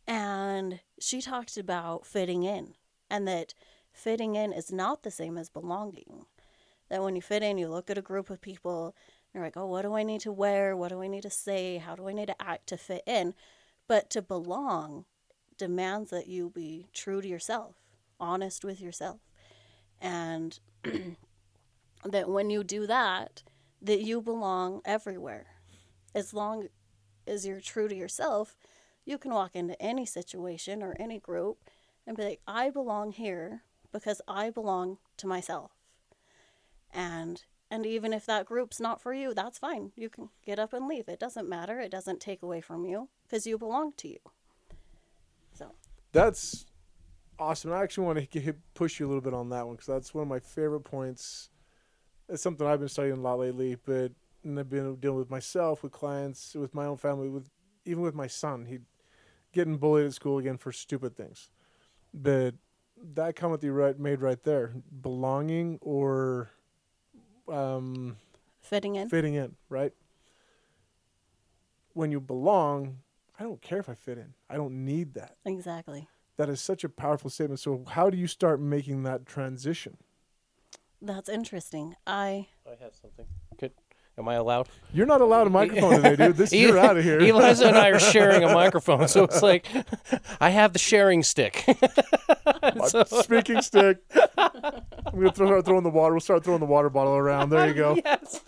[0.07, 2.75] and she talked about fitting in,
[3.11, 3.53] and that
[3.93, 6.25] fitting in is not the same as belonging.
[6.89, 8.97] That when you fit in, you look at a group of people,
[9.33, 10.75] you're like, oh, what do I need to wear?
[10.75, 11.77] What do I need to say?
[11.77, 13.35] How do I need to act to fit in?
[13.87, 15.05] But to belong
[15.59, 17.77] demands that you be true to yourself,
[18.21, 19.21] honest with yourself.
[20.01, 20.59] And
[22.05, 23.43] that when you do that,
[23.83, 25.47] that you belong everywhere.
[26.15, 26.69] As long
[27.27, 28.57] as you're true to yourself,
[29.05, 31.59] you can walk into any situation or any group
[32.07, 35.73] and be like, I belong here because I belong to myself.
[36.93, 39.93] And and even if that group's not for you, that's fine.
[39.95, 41.09] You can get up and leave.
[41.09, 41.79] It doesn't matter.
[41.79, 44.19] It doesn't take away from you because you belong to you.
[45.55, 45.73] So,
[46.11, 46.67] that's
[47.41, 47.73] awesome.
[47.73, 50.15] I actually want to get, push you a little bit on that one because that's
[50.15, 51.51] one of my favorite points.
[52.29, 54.13] It's something I've been studying a lot lately, but
[54.45, 57.51] and I've been dealing with myself, with clients, with my own family, with
[57.85, 58.67] even with my son.
[58.67, 58.79] He
[59.53, 61.51] getting bullied at school again for stupid things.
[62.15, 62.55] But
[63.15, 66.51] that comment you right made right there, belonging or
[67.49, 68.17] um,
[68.61, 69.09] fitting in.
[69.09, 69.93] fitting in, right?
[71.93, 72.99] When you belong,
[73.39, 74.35] I don't care if I fit in.
[74.49, 75.37] I don't need that.
[75.45, 76.09] Exactly.
[76.41, 77.61] That is such a powerful statement.
[77.61, 79.99] So, how do you start making that transition?
[81.03, 81.97] That's interesting.
[82.07, 83.27] I I have something.
[83.59, 83.73] Good.
[84.17, 84.71] Am I allowed?
[84.95, 86.37] You're not allowed a microphone today, dude.
[86.39, 87.21] This you're out of here.
[87.21, 89.67] Eliza and I are sharing a microphone, so it's like
[90.41, 91.63] I have the sharing stick.
[92.87, 93.99] So- Speaking stick.
[94.39, 96.15] I'm gonna throw, start throwing the water.
[96.15, 97.51] We'll start throwing the water bottle around.
[97.51, 97.99] There you go.
[98.05, 98.41] yes.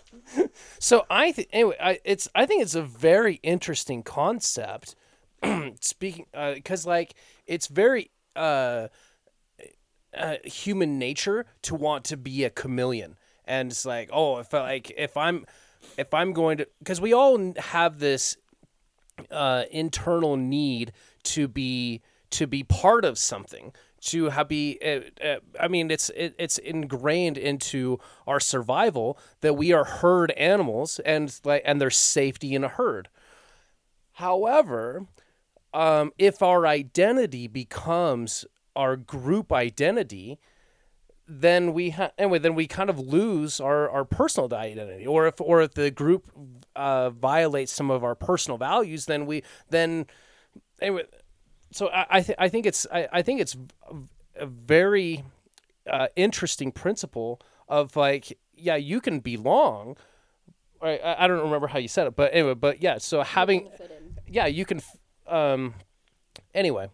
[0.79, 4.95] So I th- anyway, I it's I think it's a very interesting concept.
[5.81, 8.87] Speaking, because like it's very uh,
[10.15, 14.61] uh, human nature to want to be a chameleon, and it's like, oh, if I,
[14.61, 15.45] like if I'm
[15.97, 18.37] if I'm going to, because we all have this
[19.31, 20.91] uh, internal need
[21.23, 22.01] to be
[22.31, 26.57] to be part of something to have be uh, uh, i mean it's it, it's
[26.57, 32.63] ingrained into our survival that we are herd animals and like and there's safety in
[32.63, 33.07] a herd.
[34.13, 35.07] However,
[35.73, 40.39] um, if our identity becomes our group identity,
[41.27, 45.05] then we ha- anyway then we kind of lose our, our personal identity.
[45.05, 46.29] Or if or if the group
[46.75, 50.05] uh, violates some of our personal values then we then
[50.81, 51.03] anyway
[51.71, 53.55] so I I, th- I think it's I, I think it's
[54.35, 55.23] a very
[55.89, 59.97] uh, interesting principle of like yeah you can belong
[60.81, 63.69] I, I don't remember how you said it but anyway but yeah so having
[64.27, 64.81] yeah you can
[65.27, 65.73] um
[66.53, 66.89] anyway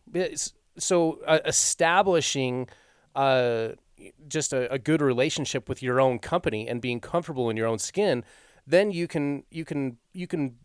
[0.78, 2.68] so uh, establishing
[3.16, 3.70] uh
[4.28, 7.80] just a, a good relationship with your own company and being comfortable in your own
[7.80, 8.24] skin
[8.66, 10.56] then you can you can you can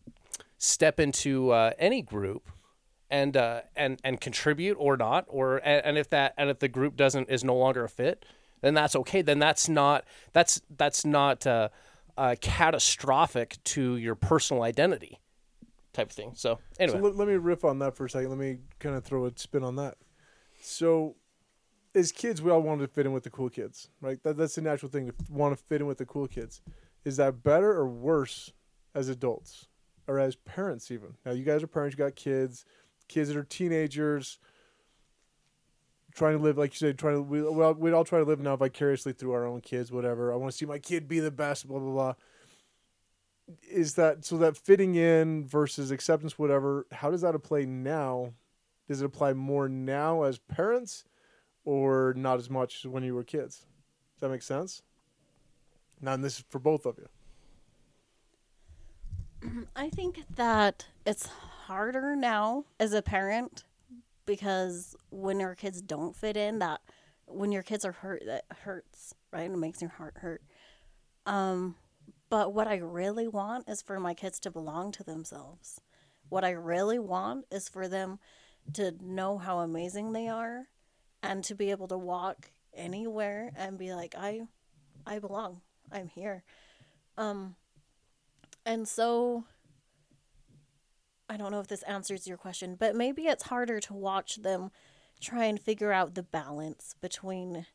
[0.59, 2.51] step into uh, any group
[3.11, 6.69] and uh, and and contribute or not or and, and if that and if the
[6.69, 8.25] group doesn't is no longer a fit
[8.65, 9.21] then that's okay.
[9.21, 11.69] Then that's not that's that's not uh,
[12.17, 15.21] uh, catastrophic to your personal identity
[15.95, 18.29] type of thing so anyway So let, let me riff on that for a second.
[18.31, 19.97] Let me kind of throw a spin on that.
[20.61, 21.17] So,
[21.95, 24.23] as kids, we all wanted to fit in with the cool kids, right?
[24.23, 26.61] That, that's the natural thing to want to fit in with the cool kids.
[27.05, 28.53] Is that better or worse
[28.95, 29.69] as adults
[30.07, 31.15] or as parents, even?
[31.25, 32.65] Now, you guys are parents, you got kids,
[33.09, 34.39] kids that are teenagers,
[36.15, 38.41] trying to live, like you said, trying to, we, well, we'd all try to live
[38.41, 40.33] now vicariously through our own kids, whatever.
[40.33, 42.15] I want to see my kid be the best, blah, blah, blah
[43.71, 48.33] is that so that fitting in versus acceptance whatever how does that apply now
[48.89, 51.05] does it apply more now as parents
[51.65, 53.67] or not as much as when you were kids
[54.15, 54.83] does that make sense
[56.01, 57.09] now and this is for both of you
[59.77, 61.27] I think that it's
[61.67, 63.65] harder now as a parent
[64.27, 66.81] because when your kids don't fit in, that
[67.27, 69.51] when your kids are hurt, that hurts, right?
[69.51, 70.43] It makes your heart hurt.
[71.27, 71.75] Um,
[72.35, 75.81] but what I really want is for my kids to belong to themselves.
[76.31, 78.19] What I really want is for them
[78.73, 80.65] to know how amazing they are
[81.23, 84.49] and to be able to walk anywhere and be like, I,
[85.07, 85.61] I belong.
[85.93, 86.43] I'm here.
[87.17, 87.55] Um,
[88.67, 89.45] and so
[91.29, 94.73] I don't know if this answers your question, but maybe it's harder to watch them
[95.21, 97.67] try and figure out the balance between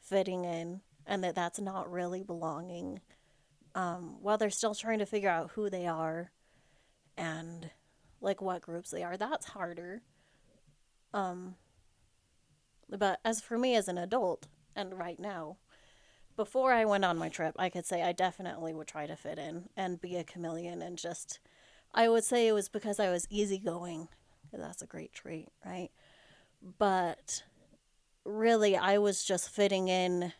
[0.00, 3.00] fitting in and that that's not really belonging
[3.76, 6.32] um, while they're still trying to figure out who they are
[7.16, 7.70] and
[8.22, 9.18] like what groups they are.
[9.18, 10.00] That's harder.
[11.12, 11.56] Um,
[12.88, 15.58] but as for me as an adult and right now,
[16.36, 19.38] before I went on my trip, I could say I definitely would try to fit
[19.38, 21.38] in and be a chameleon and just
[21.94, 24.08] I would say it was because I was easygoing.
[24.52, 25.90] That's a great trait, right?
[26.78, 27.42] But
[28.24, 30.32] really I was just fitting in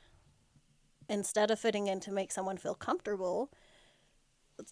[1.09, 3.51] instead of fitting in to make someone feel comfortable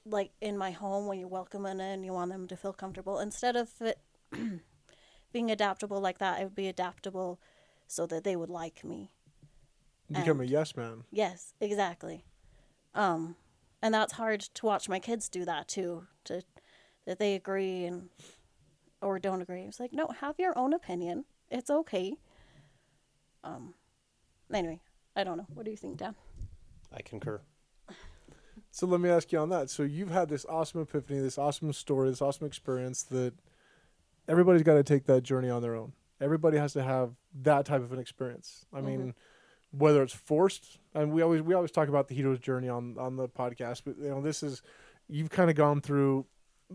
[0.06, 3.18] like in my home when you welcome them in you want them to feel comfortable
[3.18, 3.98] instead of it
[5.32, 7.38] being adaptable like that I would be adaptable
[7.86, 9.10] so that they would like me
[10.10, 12.24] become a yes man Yes, exactly.
[12.94, 13.36] Um,
[13.82, 16.06] and that's hard to watch my kids do that too.
[16.24, 16.42] To
[17.06, 18.08] that they agree and
[19.00, 19.62] or don't agree.
[19.62, 21.24] It's like no, have your own opinion.
[21.50, 22.14] It's okay.
[23.42, 23.74] Um.
[24.52, 24.80] Anyway,
[25.16, 25.46] I don't know.
[25.54, 26.14] What do you think, Dan?
[26.94, 27.40] I concur.
[28.70, 29.70] So let me ask you on that.
[29.70, 33.34] So you've had this awesome epiphany this awesome story this awesome experience that
[34.28, 35.92] everybody's got to take that journey on their own.
[36.20, 38.66] Everybody has to have that type of an experience.
[38.72, 39.78] I mean mm-hmm.
[39.78, 43.16] whether it's forced and we always we always talk about the hero's journey on on
[43.16, 44.62] the podcast but you know this is
[45.08, 46.26] you've kind of gone through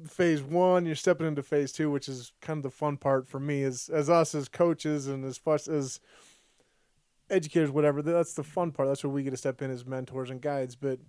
[0.08, 3.40] phase one you're stepping into phase two which is kind of the fun part for
[3.40, 6.00] me as as us as coaches and as far as
[7.30, 8.88] educators whatever that's the fun part.
[8.88, 10.76] That's where we get to step in as mentors and guides.
[10.76, 11.00] But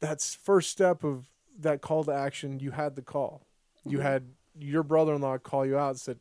[0.00, 3.42] that's first step of that call to action you had the call.
[3.84, 6.18] You had your brother-in-law call you out and said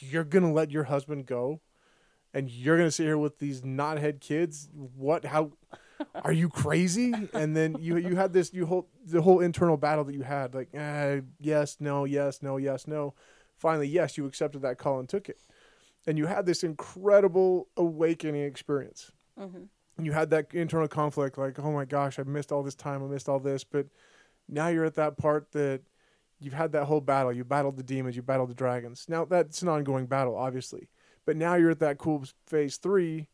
[0.00, 1.60] you're gonna let your husband go
[2.34, 4.68] and you're gonna sit here with these knothead kids?
[4.72, 5.52] What how
[6.24, 7.12] are you crazy?
[7.32, 10.54] And then you you had this you whole the whole internal battle that you had
[10.54, 13.14] like eh, yes no yes no yes no.
[13.56, 15.40] Finally yes you accepted that call and took it
[16.06, 19.12] and you had this incredible awakening experience.
[19.38, 19.62] Mm-hmm.
[19.96, 23.02] and you had that internal conflict like oh my gosh i missed all this time
[23.02, 23.86] i missed all this but
[24.50, 25.80] now you're at that part that
[26.40, 27.32] you've had that whole battle.
[27.32, 29.06] You battled the demons you battled the dragons.
[29.08, 30.88] Now that's an ongoing battle obviously.
[31.26, 33.28] But now you're at that cool phase three.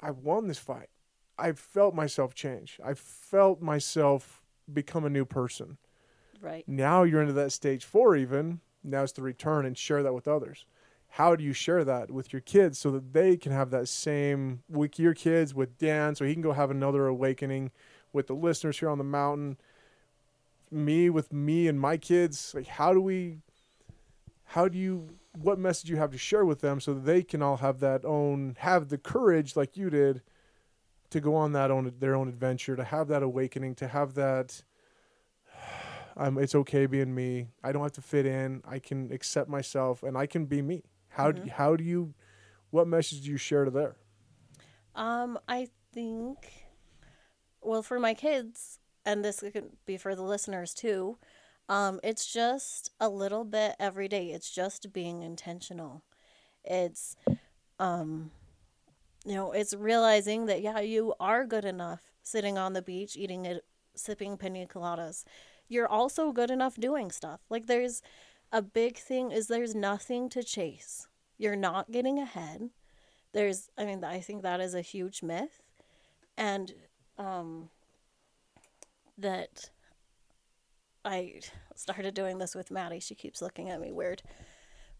[0.00, 0.90] I won this fight.
[1.38, 2.78] I felt myself change.
[2.84, 5.78] I felt myself become a new person.
[6.40, 6.62] Right.
[6.68, 8.60] now you're into that stage four even.
[8.84, 10.66] Now it's the return and share that with others
[11.10, 14.62] how do you share that with your kids so that they can have that same
[14.68, 17.70] with your kids with dan so he can go have another awakening
[18.12, 19.56] with the listeners here on the mountain?
[20.70, 23.38] Me with me and my kids like how do we
[24.44, 25.08] how do you
[25.40, 28.04] what message you have to share with them so that they can all have that
[28.04, 30.20] own have the courage like you did
[31.08, 34.62] to go on that own their own adventure to have that awakening to have that
[36.18, 37.48] um, it's okay being me.
[37.64, 38.62] I don't have to fit in.
[38.68, 42.14] I can accept myself and i can be me how do, how do you
[42.70, 43.96] what message do you share to there
[44.94, 46.52] Um, I think,
[47.60, 51.18] well, for my kids, and this could be for the listeners too,
[51.68, 54.28] um, it's just a little bit every day.
[54.28, 56.02] It's just being intentional.
[56.64, 57.16] It's,
[57.78, 58.30] um,
[59.24, 63.44] you know, it's realizing that, yeah, you are good enough sitting on the beach eating
[63.46, 65.24] it, sipping pina coladas.
[65.68, 67.40] You're also good enough doing stuff.
[67.50, 68.02] Like, there's
[68.52, 71.06] a big thing is there's nothing to chase.
[71.36, 72.70] You're not getting ahead.
[73.32, 75.62] There's i mean i think that is a huge myth.
[76.36, 76.72] And
[77.18, 77.68] um
[79.16, 79.70] that
[81.04, 81.40] i
[81.74, 83.00] started doing this with maddie.
[83.00, 84.22] She keeps looking at me weird.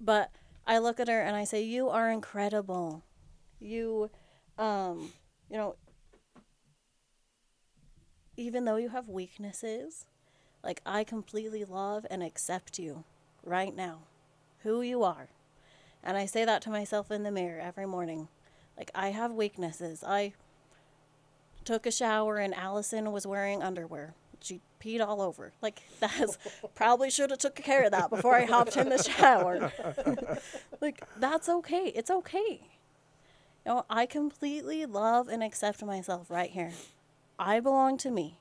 [0.01, 0.31] But
[0.67, 3.03] i look at her and i say you are incredible.
[3.59, 4.11] You
[4.59, 5.13] um
[5.51, 5.77] you know
[8.37, 10.07] even though you have weaknesses
[10.63, 13.05] like i completely love and accept you
[13.49, 14.01] right now
[14.63, 15.29] who you are
[16.03, 18.29] and I say that to myself in the mirror every morning.
[18.77, 20.05] Like, I have weaknesses.
[20.07, 20.33] I
[21.65, 24.15] took a shower and Allison was wearing underwear.
[24.41, 25.53] She peed all over.
[25.61, 26.39] Like, that's
[26.75, 29.73] probably should have took care of that before I hopped in the shower.
[30.81, 31.93] like, that's okay.
[31.95, 32.61] It's okay.
[33.67, 36.73] You know, I completely love and accept myself right here.
[37.39, 38.39] I belong to me.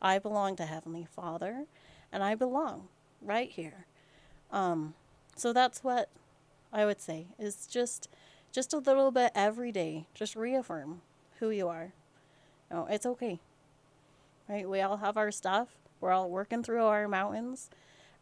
[0.00, 1.64] I belong to Heavenly Father,
[2.12, 2.88] and I belong
[3.22, 3.86] right here.
[4.54, 4.94] Um,
[5.34, 6.08] so that's what
[6.72, 8.08] I would say is just
[8.52, 10.06] just a little bit every day.
[10.14, 11.02] Just reaffirm
[11.40, 11.92] who you are.
[12.70, 13.40] No, it's okay.
[14.48, 14.68] Right?
[14.68, 15.68] We all have our stuff.
[16.00, 17.68] We're all working through our mountains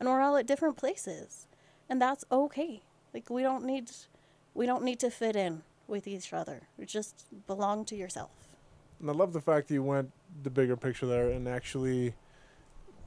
[0.01, 1.47] and we're all at different places.
[1.89, 2.81] And that's okay.
[3.13, 3.91] Like we don't need
[4.55, 6.63] we don't need to fit in with each other.
[6.79, 8.31] You just belong to yourself.
[9.01, 10.11] And I love the fact that you went
[10.43, 12.15] the bigger picture there and actually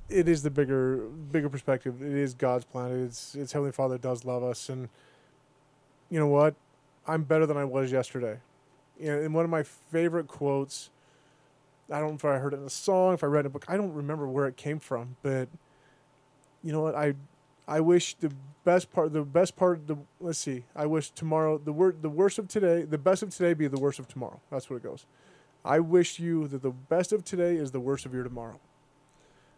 [0.10, 0.98] it is the bigger
[1.32, 2.02] bigger perspective.
[2.02, 3.06] It is God's plan.
[3.06, 4.90] It's it's Heavenly Father does love us and
[6.10, 6.56] you know what?
[7.08, 8.38] I'm better than I was yesterday.
[9.00, 10.90] You know, and one of my favorite quotes,
[11.92, 13.66] I don't know if I heard it in a song, if I read a book,
[13.68, 15.50] I don't remember where it came from, but
[16.64, 16.96] you know what?
[16.96, 17.16] I
[17.68, 18.32] I wish the
[18.64, 22.38] best part the best part the let's see, I wish tomorrow the word the worst
[22.38, 24.40] of today, the best of today be the worst of tomorrow.
[24.52, 25.06] That's what it goes.
[25.64, 28.60] I wish you that the best of today is the worst of your tomorrow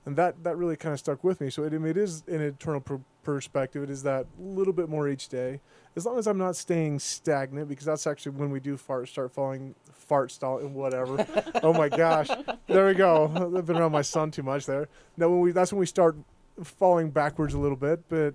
[0.07, 1.49] and that that really kind of stuck with me.
[1.49, 3.83] So it, it is an eternal pr- perspective.
[3.83, 5.59] It is that little bit more each day,
[5.97, 9.33] as long as I'm not staying stagnant, because that's actually when we do fart start
[9.33, 11.27] falling fart stall and whatever.
[11.61, 12.29] oh my gosh,
[12.67, 13.29] there we go.
[13.55, 14.87] I've been around my son too much there.
[15.17, 16.15] Now when we that's when we start
[16.63, 18.33] falling backwards a little bit, but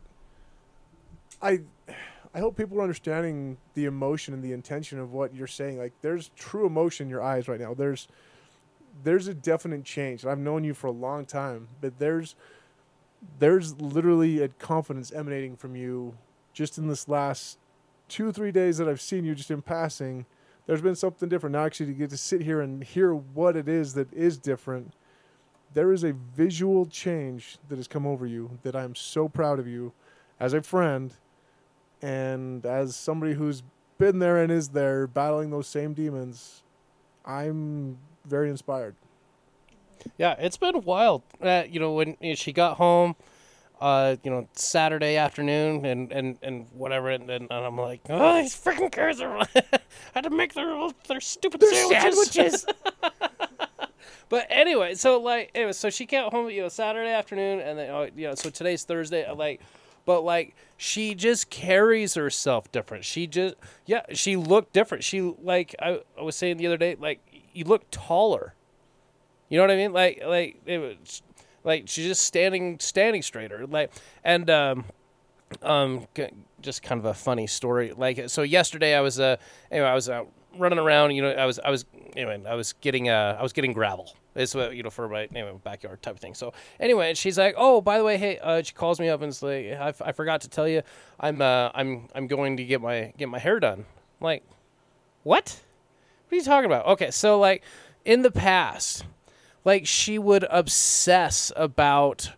[1.40, 1.62] I.
[2.34, 5.76] I hope people are understanding the emotion and the intention of what you're saying.
[5.76, 7.74] Like, there's true emotion in your eyes right now.
[7.74, 8.08] There's,
[9.04, 10.24] there's a definite change.
[10.24, 12.34] I've known you for a long time, but there's
[13.38, 16.16] there's literally a confidence emanating from you
[16.52, 17.58] just in this last
[18.08, 20.26] two or three days that I've seen you just in passing.
[20.66, 21.52] There's been something different.
[21.54, 24.92] Now actually to get to sit here and hear what it is that is different.
[25.72, 29.66] There is a visual change that has come over you that I'm so proud of
[29.66, 29.92] you
[30.38, 31.14] as a friend
[32.02, 33.62] and as somebody who's
[33.98, 36.62] been there and is there battling those same demons.
[37.24, 38.94] I'm very inspired.
[40.18, 41.22] Yeah, it's been wild.
[41.40, 43.14] Uh, you know, when she got home,
[43.80, 48.54] uh, you know, Saturday afternoon and, and, and whatever, and, and, I'm like, oh, these
[48.54, 49.38] freaking cars are.
[49.56, 49.80] I
[50.14, 52.62] had to make their their stupid sandwiches.
[52.62, 52.66] sandwiches.
[54.28, 57.90] but anyway, so like, anyway, so she came home, you know, Saturday afternoon, and then,
[57.90, 59.28] oh, you know, so today's Thursday.
[59.32, 59.60] Like,
[60.04, 63.04] but like, she just carries herself different.
[63.04, 63.56] She just,
[63.86, 65.02] yeah, she looked different.
[65.04, 67.20] She like, I, I was saying the other day, like,
[67.52, 68.54] you look taller.
[69.48, 69.92] You know what I mean?
[69.92, 71.22] Like like it was
[71.64, 73.66] like she's just standing standing straighter.
[73.66, 73.92] Like
[74.24, 74.84] and um
[75.62, 76.06] um
[76.60, 77.92] just kind of a funny story.
[77.96, 79.36] Like so yesterday I was uh
[79.70, 81.12] anyway I was out running around.
[81.12, 81.84] You know I was I was
[82.16, 84.14] anyway I was getting uh I was getting gravel.
[84.34, 86.34] It's what you know for my anyway backyard type of thing.
[86.34, 89.20] So anyway, and she's like, "Oh, by the way, hey," uh, she calls me up
[89.20, 89.66] and it's like,
[90.00, 90.82] I forgot to tell you,
[91.20, 94.42] I'm uh, I'm I'm going to get my get my hair done." I'm like,
[95.22, 95.60] what?
[96.32, 96.86] What are you talking about?
[96.86, 97.62] Okay, so like
[98.06, 99.04] in the past,
[99.66, 102.32] like she would obsess about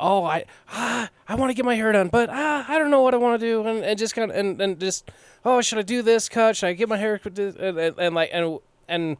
[0.00, 3.02] oh I ah, I want to get my hair done, but ah, I don't know
[3.02, 5.08] what I want to do and, and just kind of and, and just
[5.44, 6.56] oh should I do this cut?
[6.56, 8.58] Should I get my hair and, and, and like and
[8.88, 9.16] and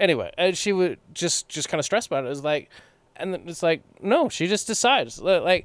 [0.00, 2.26] anyway, and she would just just kind of stress about it.
[2.26, 2.70] It was like
[3.14, 5.64] and it's like no, she just decides like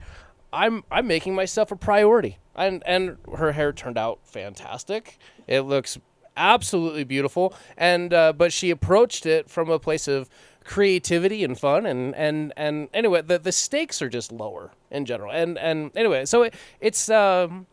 [0.54, 5.18] I'm I'm making myself a priority, and and her hair turned out fantastic.
[5.48, 5.98] It looks
[6.38, 10.30] absolutely beautiful, and uh, but she approached it from a place of
[10.64, 15.30] creativity and fun and and and anyway the the stakes are just lower in general
[15.30, 17.66] and and anyway so it, it's um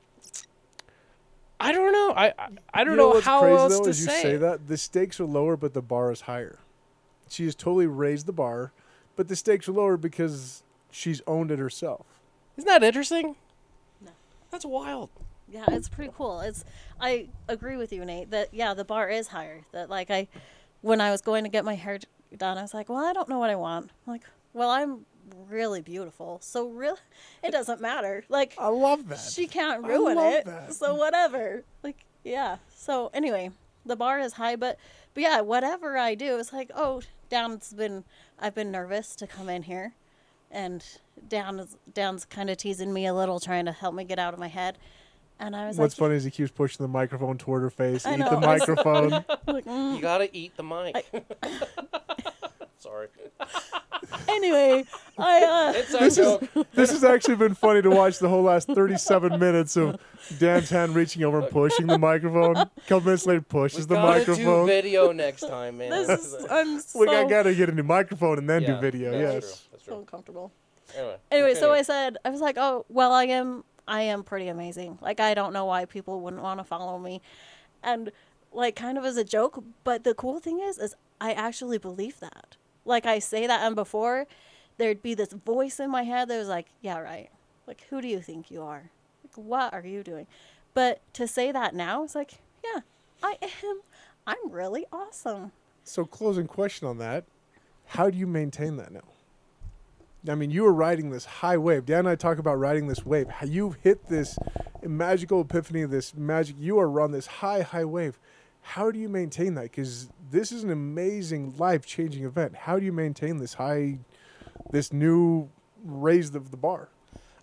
[1.60, 2.12] I don't know.
[2.16, 4.22] I I, I don't You know, what's how crazy else though to is you say.
[4.22, 6.58] say that the stakes are lower, but the bar is higher.
[7.28, 8.72] She has totally raised the bar,
[9.14, 12.06] but the stakes are lower because she's owned it herself.
[12.56, 13.36] Isn't that interesting?
[14.04, 14.10] No.
[14.50, 15.10] That's wild.
[15.50, 16.40] Yeah, it's pretty cool.
[16.40, 16.64] It's
[17.00, 19.64] I agree with you, Nate, that yeah, the bar is higher.
[19.72, 20.28] That like I
[20.80, 21.98] when I was going to get my hair
[22.36, 23.90] done, I was like, Well, I don't know what I want.
[24.06, 24.22] I'm like,
[24.52, 25.06] well, I'm
[25.48, 26.38] really beautiful.
[26.42, 26.98] So really
[27.42, 28.24] it doesn't matter.
[28.28, 29.18] Like I love that.
[29.18, 30.44] she can't ruin it.
[30.44, 30.74] that.
[30.74, 31.64] So whatever.
[31.82, 32.56] Like yeah.
[32.74, 33.50] So anyway,
[33.84, 34.78] the bar is high, but
[35.14, 38.04] but yeah, whatever I do, it's like, oh, Dan's been
[38.38, 39.94] I've been nervous to come in here,
[40.50, 40.84] and
[41.28, 44.34] Dan is Dan's kind of teasing me a little, trying to help me get out
[44.34, 44.78] of my head.
[45.42, 48.04] And I was What's like, funny is he keeps pushing the microphone toward her face.
[48.04, 48.30] I Eat know.
[48.30, 49.10] the microphone.
[49.46, 49.96] like, mm.
[49.96, 51.04] You gotta eat the mic.
[52.78, 53.08] Sorry.
[54.28, 54.84] anyway,
[55.18, 56.48] I uh, It's our joke.
[56.74, 59.98] this has actually been funny to watch the whole last 37 minutes of
[60.38, 62.56] Dan's hand reaching over and pushing the microphone.
[62.56, 64.66] A couple minutes later, pushes the gotta do microphone.
[64.66, 65.90] video next time, man.
[65.90, 68.80] this is I'm so we got, gotta get a new microphone and then Yeah, do
[68.80, 69.10] video.
[69.12, 69.42] that's Yes.
[69.44, 70.52] true, that's so uncomfortable.
[70.96, 71.72] Anyway, Anyway, so.
[71.72, 74.98] I said I was like, oh well, I am I am pretty amazing.
[75.02, 77.20] Like I don't know why people wouldn't want to follow me,
[77.82, 78.12] and
[78.52, 79.62] like kind of as a joke.
[79.82, 82.56] But the cool thing is, is I actually believe that.
[82.84, 84.26] Like I say that, and before
[84.78, 87.30] there'd be this voice in my head that was like, yeah, right.
[87.66, 88.90] Like who do you think you are?
[89.24, 90.28] Like what are you doing?
[90.72, 92.34] But to say that now, it's like,
[92.64, 92.82] yeah,
[93.24, 93.80] I am.
[94.24, 95.50] I'm really awesome.
[95.82, 97.24] So, closing question on that:
[97.86, 99.00] How do you maintain that now?
[100.28, 101.86] I mean, you were riding this high wave.
[101.86, 103.28] Dan and I talk about riding this wave.
[103.44, 104.38] You've hit this
[104.82, 106.56] magical epiphany, this magic.
[106.58, 108.18] You are on this high, high wave.
[108.60, 109.62] How do you maintain that?
[109.62, 112.54] Because this is an amazing, life-changing event.
[112.54, 113.98] How do you maintain this high,
[114.70, 115.48] this new
[115.82, 116.90] raise of the bar?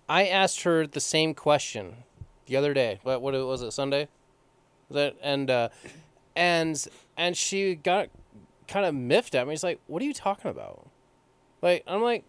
[0.07, 2.03] I asked her the same question
[2.45, 2.99] the other day.
[3.03, 3.71] What what was it?
[3.71, 4.07] Sunday?
[4.89, 5.69] That and uh,
[6.35, 8.09] and and she got
[8.67, 9.53] kind of miffed at me.
[9.53, 10.87] She's like, "What are you talking about?"
[11.61, 12.23] Like I'm like,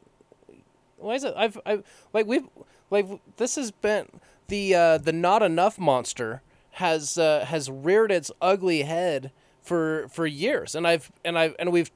[0.98, 1.82] "Why is it?" I've I
[2.12, 2.48] like we've
[2.90, 4.08] like this has been
[4.48, 6.42] the uh, the not enough monster
[6.72, 9.32] has uh, has reared its ugly head
[9.62, 11.90] for for years, and I've and I've and we've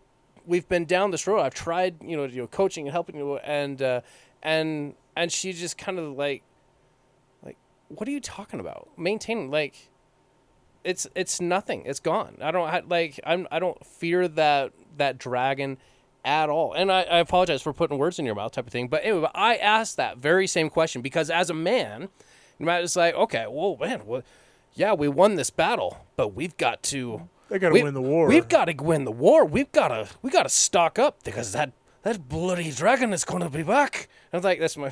[0.46, 1.40] we've been down this road.
[1.40, 4.00] I've tried, you know, you know, coaching and helping you, and uh,
[4.42, 6.42] and and she just kind of like,
[7.44, 7.56] like,
[7.88, 8.88] what are you talking about?
[8.96, 9.90] Maintaining like,
[10.84, 11.84] it's it's nothing.
[11.86, 12.38] It's gone.
[12.40, 13.20] I don't like.
[13.24, 13.46] I'm.
[13.50, 15.78] I don't fear that that dragon
[16.24, 16.72] at all.
[16.72, 18.88] And I, I apologize for putting words in your mouth, type of thing.
[18.88, 22.08] But anyway, but I asked that very same question because as a man,
[22.58, 24.22] Matt is like, okay, well, man, well,
[24.74, 27.28] yeah, we won this battle, but we've got to.
[27.48, 28.28] They got to win the war.
[28.28, 29.44] We've got to win the war.
[29.44, 33.42] We've got to we got to stock up because that that bloody dragon is going
[33.42, 34.08] to be back.
[34.32, 34.90] I was like, that's my.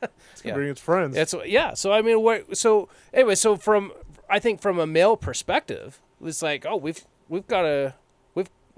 [0.44, 0.54] yeah.
[0.54, 1.16] bring its friends.
[1.16, 1.74] It's yeah.
[1.74, 2.56] So I mean, what?
[2.56, 3.92] So anyway, so from
[4.30, 7.94] I think from a male perspective, it's like, oh, we've we've got to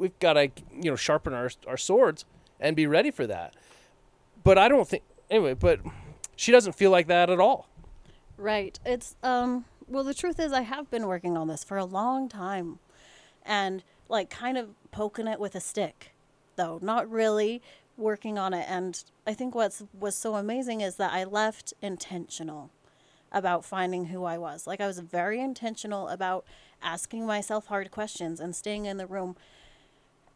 [0.00, 2.24] we've got to you know sharpen our our swords
[2.58, 3.54] and be ready for that.
[4.42, 5.54] But I don't think anyway.
[5.54, 5.80] But
[6.34, 7.68] she doesn't feel like that at all.
[8.36, 8.80] Right.
[8.84, 12.28] It's um well the truth is I have been working on this for a long
[12.28, 12.78] time
[13.44, 16.12] and like kind of poking it with a stick
[16.56, 17.62] though, not really
[17.96, 22.70] working on it and I think what's was so amazing is that I left intentional
[23.30, 24.66] about finding who I was.
[24.66, 26.44] Like I was very intentional about
[26.82, 29.36] asking myself hard questions and staying in the room.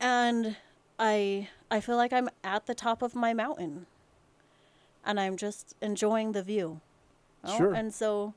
[0.05, 0.57] And
[0.99, 3.87] I I feel like I'm at the top of my mountain.
[5.05, 6.81] And I'm just enjoying the view.
[7.45, 7.57] know?
[7.57, 7.75] Sure.
[7.75, 8.35] And so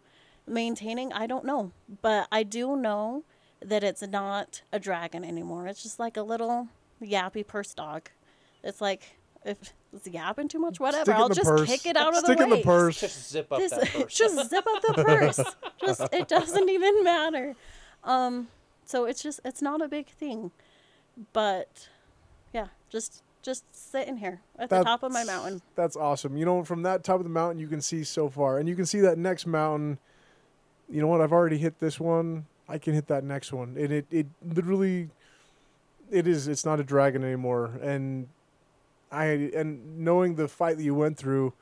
[0.48, 1.72] maintaining, I don't know.
[2.02, 3.24] But I do know
[3.62, 5.68] that it's not a dragon anymore.
[5.68, 6.68] It's just like a little
[7.02, 8.10] yappy purse dog.
[8.64, 11.12] It's like if it's yapping too much, whatever.
[11.12, 11.68] Stick it in I'll just purse.
[11.70, 12.58] kick it out of Stick the in way.
[12.60, 13.00] the purse.
[13.02, 14.14] Just zip up This, that purse.
[14.18, 15.40] just zip up the purse.
[15.86, 17.56] just it doesn't even matter.
[18.04, 18.48] Um,
[18.86, 20.52] so it's just it's not a big thing,
[21.34, 21.90] but
[22.54, 25.62] yeah, just just sitting here at the top of my mountain.
[25.76, 26.38] That's awesome.
[26.38, 28.76] You know, from that top of the mountain, you can see so far, and you
[28.76, 30.00] can see that next mountain.
[30.90, 31.22] You know what?
[31.22, 32.46] I've already hit this one.
[32.70, 35.10] I can hit that next one, and it it literally,
[36.12, 36.48] it is.
[36.48, 38.28] It's not a dragon anymore, and
[39.12, 41.54] I and knowing the fight that you went through,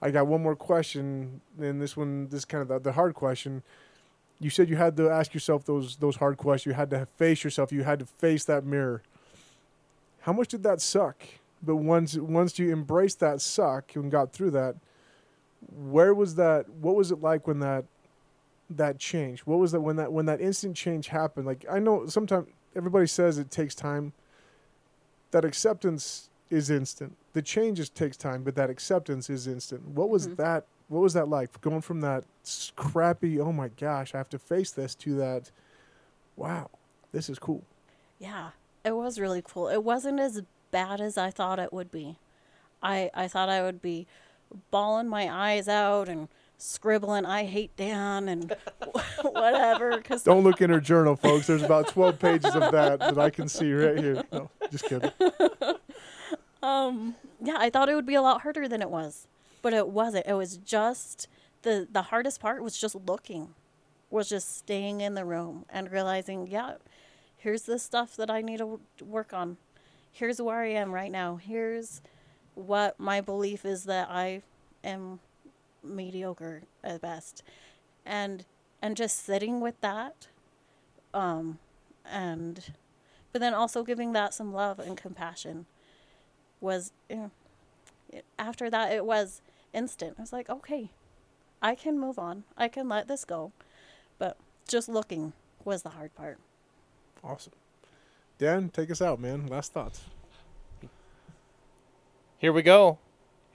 [0.00, 3.62] I got one more question, and this one, this kind of the, the hard question.
[4.40, 6.72] You said you had to ask yourself those those hard questions.
[6.72, 7.72] You had to face yourself.
[7.72, 9.02] You had to face that mirror.
[10.22, 11.22] How much did that suck?
[11.66, 14.76] but once once you embraced that suck and got through that,
[15.74, 16.68] where was that?
[16.68, 17.84] What was it like when that
[18.68, 19.40] that change?
[19.40, 21.46] What was that when that when that instant change happened?
[21.46, 24.12] Like I know sometimes everybody says it takes time.
[25.30, 27.16] That acceptance is instant.
[27.32, 29.88] The change just takes time, but that acceptance is instant.
[29.88, 30.36] What was Mhm.
[30.36, 30.66] that?
[30.88, 31.60] What was that like?
[31.60, 32.24] Going from that
[32.76, 35.50] crappy, oh my gosh, I have to face this, to that,
[36.36, 36.70] wow,
[37.12, 37.62] this is cool.
[38.18, 38.50] Yeah,
[38.84, 39.68] it was really cool.
[39.68, 42.18] It wasn't as bad as I thought it would be.
[42.82, 44.06] I I thought I would be
[44.70, 46.28] bawling my eyes out and
[46.58, 48.54] scribbling "I hate Dan" and
[49.22, 49.96] whatever.
[49.96, 51.46] Because Don't look in her journal, folks.
[51.46, 54.22] There's about 12 pages of that that I can see right here.
[54.32, 55.10] No, just kidding.
[56.62, 59.26] um, yeah, I thought it would be a lot harder than it was,
[59.64, 60.26] but it wasn't.
[60.26, 61.26] It was just
[61.62, 63.54] the the hardest part was just looking,
[64.10, 66.74] was just staying in the room and realizing, yeah,
[67.38, 69.56] here's the stuff that I need to work on.
[70.12, 71.36] Here's where I am right now.
[71.36, 72.02] Here's
[72.54, 74.42] what my belief is that I
[74.84, 75.20] am
[75.82, 77.42] mediocre at best,
[78.04, 78.44] and
[78.82, 80.28] and just sitting with that,
[81.14, 81.58] um,
[82.04, 82.62] and
[83.32, 85.64] but then also giving that some love and compassion
[86.60, 87.30] was you know,
[88.38, 89.40] after that it was
[89.74, 90.14] instant.
[90.18, 90.90] I was like, okay,
[91.60, 92.44] I can move on.
[92.56, 93.52] I can let this go.
[94.18, 94.36] But
[94.68, 95.32] just looking
[95.64, 96.38] was the hard part.
[97.22, 97.52] Awesome.
[98.38, 99.46] Dan, take us out, man.
[99.46, 100.02] Last thoughts.
[102.38, 102.98] Here we go.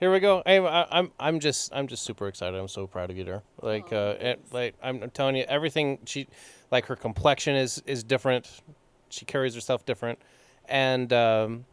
[0.00, 0.42] Here we go.
[0.46, 2.58] Hey, I, I'm I'm just I'm just super excited.
[2.58, 3.42] I'm so proud of you, there.
[3.60, 6.26] Like uh, it, like I'm, I'm telling you, everything she,
[6.70, 8.62] like her complexion is is different.
[9.10, 10.18] She carries herself different,
[10.66, 11.66] and um,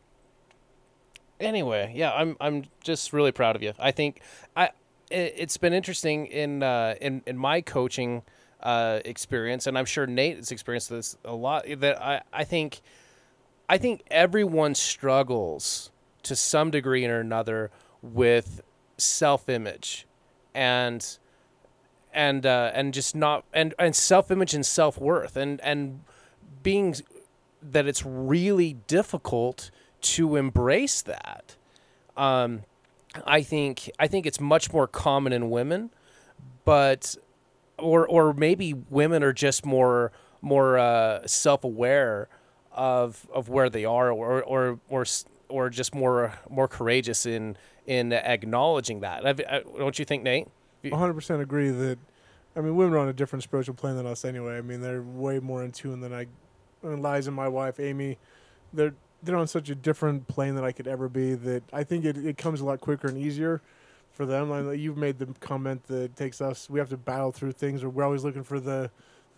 [1.40, 3.74] anyway, yeah, I'm I'm just really proud of you.
[3.80, 4.22] I think
[4.56, 4.72] I
[5.10, 8.24] it, it's been interesting in uh, in in my coaching
[8.62, 11.66] uh, experience, and I'm sure Nate has experienced this a lot.
[11.80, 12.82] That I I think
[13.70, 15.92] I think everyone struggles
[16.24, 17.72] to some degree or another
[18.02, 18.62] with
[18.98, 20.06] self-image
[20.54, 21.18] and
[22.14, 26.02] and uh, and just not and and self-image and self-worth and and
[26.64, 26.96] being
[27.62, 29.72] that it's really difficult
[30.02, 31.56] to embrace that
[32.16, 32.64] um
[33.26, 35.90] i think i think it's much more common in women
[36.66, 37.16] but
[37.78, 42.28] or or maybe women are just more more uh, self-aware
[42.72, 45.06] of of where they are or or or
[45.50, 49.26] or just more more courageous in in acknowledging that.
[49.26, 50.48] I, don't you think Nate?
[50.84, 51.98] 100% agree that,
[52.56, 54.58] I mean, women are on a different spiritual plane than us anyway.
[54.58, 56.28] I mean, they're way more in tune than I,
[56.84, 58.18] and Liza, my wife, Amy,
[58.74, 58.94] they're,
[59.28, 62.18] they're on such a different plane than I could ever be that I think it,
[62.18, 63.62] it comes a lot quicker and easier
[64.12, 64.52] for them.
[64.52, 67.52] I know you've made the comment that it takes us, we have to battle through
[67.52, 68.90] things or we're always looking for the,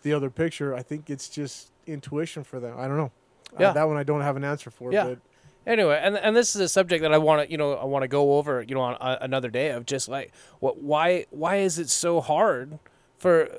[0.04, 0.74] the other picture.
[0.74, 2.80] I think it's just intuition for them.
[2.80, 3.12] I don't know.
[3.60, 3.72] Yeah.
[3.72, 4.94] Uh, that one I don't have an answer for.
[4.94, 5.06] Yeah.
[5.06, 5.20] But
[5.68, 8.02] anyway and and this is a subject that i want to you know i want
[8.02, 10.32] to go over you know on a, another day of just like
[10.62, 12.80] what why why is it so hard
[13.18, 13.50] for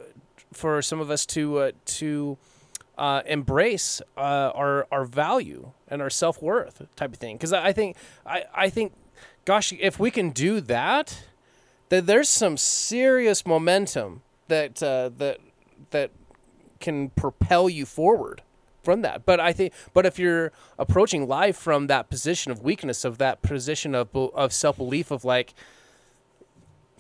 [0.52, 2.36] for some of us to uh, to
[3.00, 7.96] uh, embrace uh, our our value and our self-worth type of thing because I, think
[8.26, 8.92] I, I think
[9.44, 11.24] gosh if we can do that
[11.88, 15.38] then there's some serious momentum that uh, that
[15.90, 16.10] that
[16.78, 18.42] can propel you forward
[18.82, 19.26] from that.
[19.26, 23.42] But I think, but if you're approaching life from that position of weakness, of that
[23.42, 25.54] position of of self belief, of like,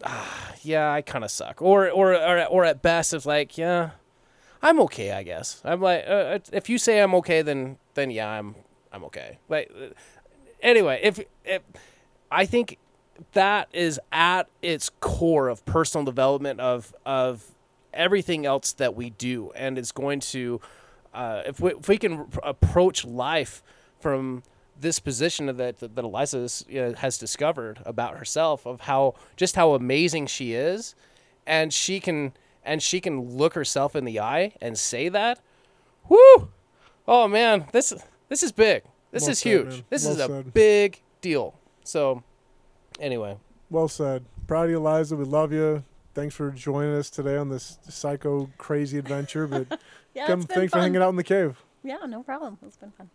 [0.04, 3.90] ah, yeah, I kind of suck, or or or or at best, of like, yeah,
[4.62, 5.60] I'm okay, I guess.
[5.64, 8.54] I'm like, uh, if you say I'm okay, then then yeah, I'm
[8.92, 9.38] I'm okay.
[9.48, 9.88] Like, uh,
[10.60, 11.62] anyway, if if
[12.30, 12.78] I think
[13.32, 17.44] that is at its core of personal development of of
[17.92, 20.60] everything else that we do, and it's going to
[21.14, 23.62] uh, if we if we can approach life
[23.98, 24.42] from
[24.78, 29.56] this position that that Eliza is, you know, has discovered about herself of how just
[29.56, 30.94] how amazing she is,
[31.46, 32.32] and she can
[32.64, 35.40] and she can look herself in the eye and say that,
[36.08, 36.48] whoo,
[37.08, 37.92] oh man, this
[38.28, 38.82] this is big.
[39.10, 39.66] This Well is said, huge.
[39.68, 39.84] man.
[39.90, 41.54] This Well is a big deal.
[41.84, 42.22] So,
[43.00, 43.36] anyway,
[43.70, 44.24] Well said.
[44.46, 45.16] Proud of you, Eliza.
[45.16, 45.84] We love you.
[46.14, 49.46] Thanks for joining us today on this psycho crazy adventure.
[49.46, 49.80] But
[50.14, 51.62] Yeah, come, it's been thanks for hanging out in the cave.
[51.84, 52.58] Yeah, no problem.
[52.66, 53.10] It's been fun.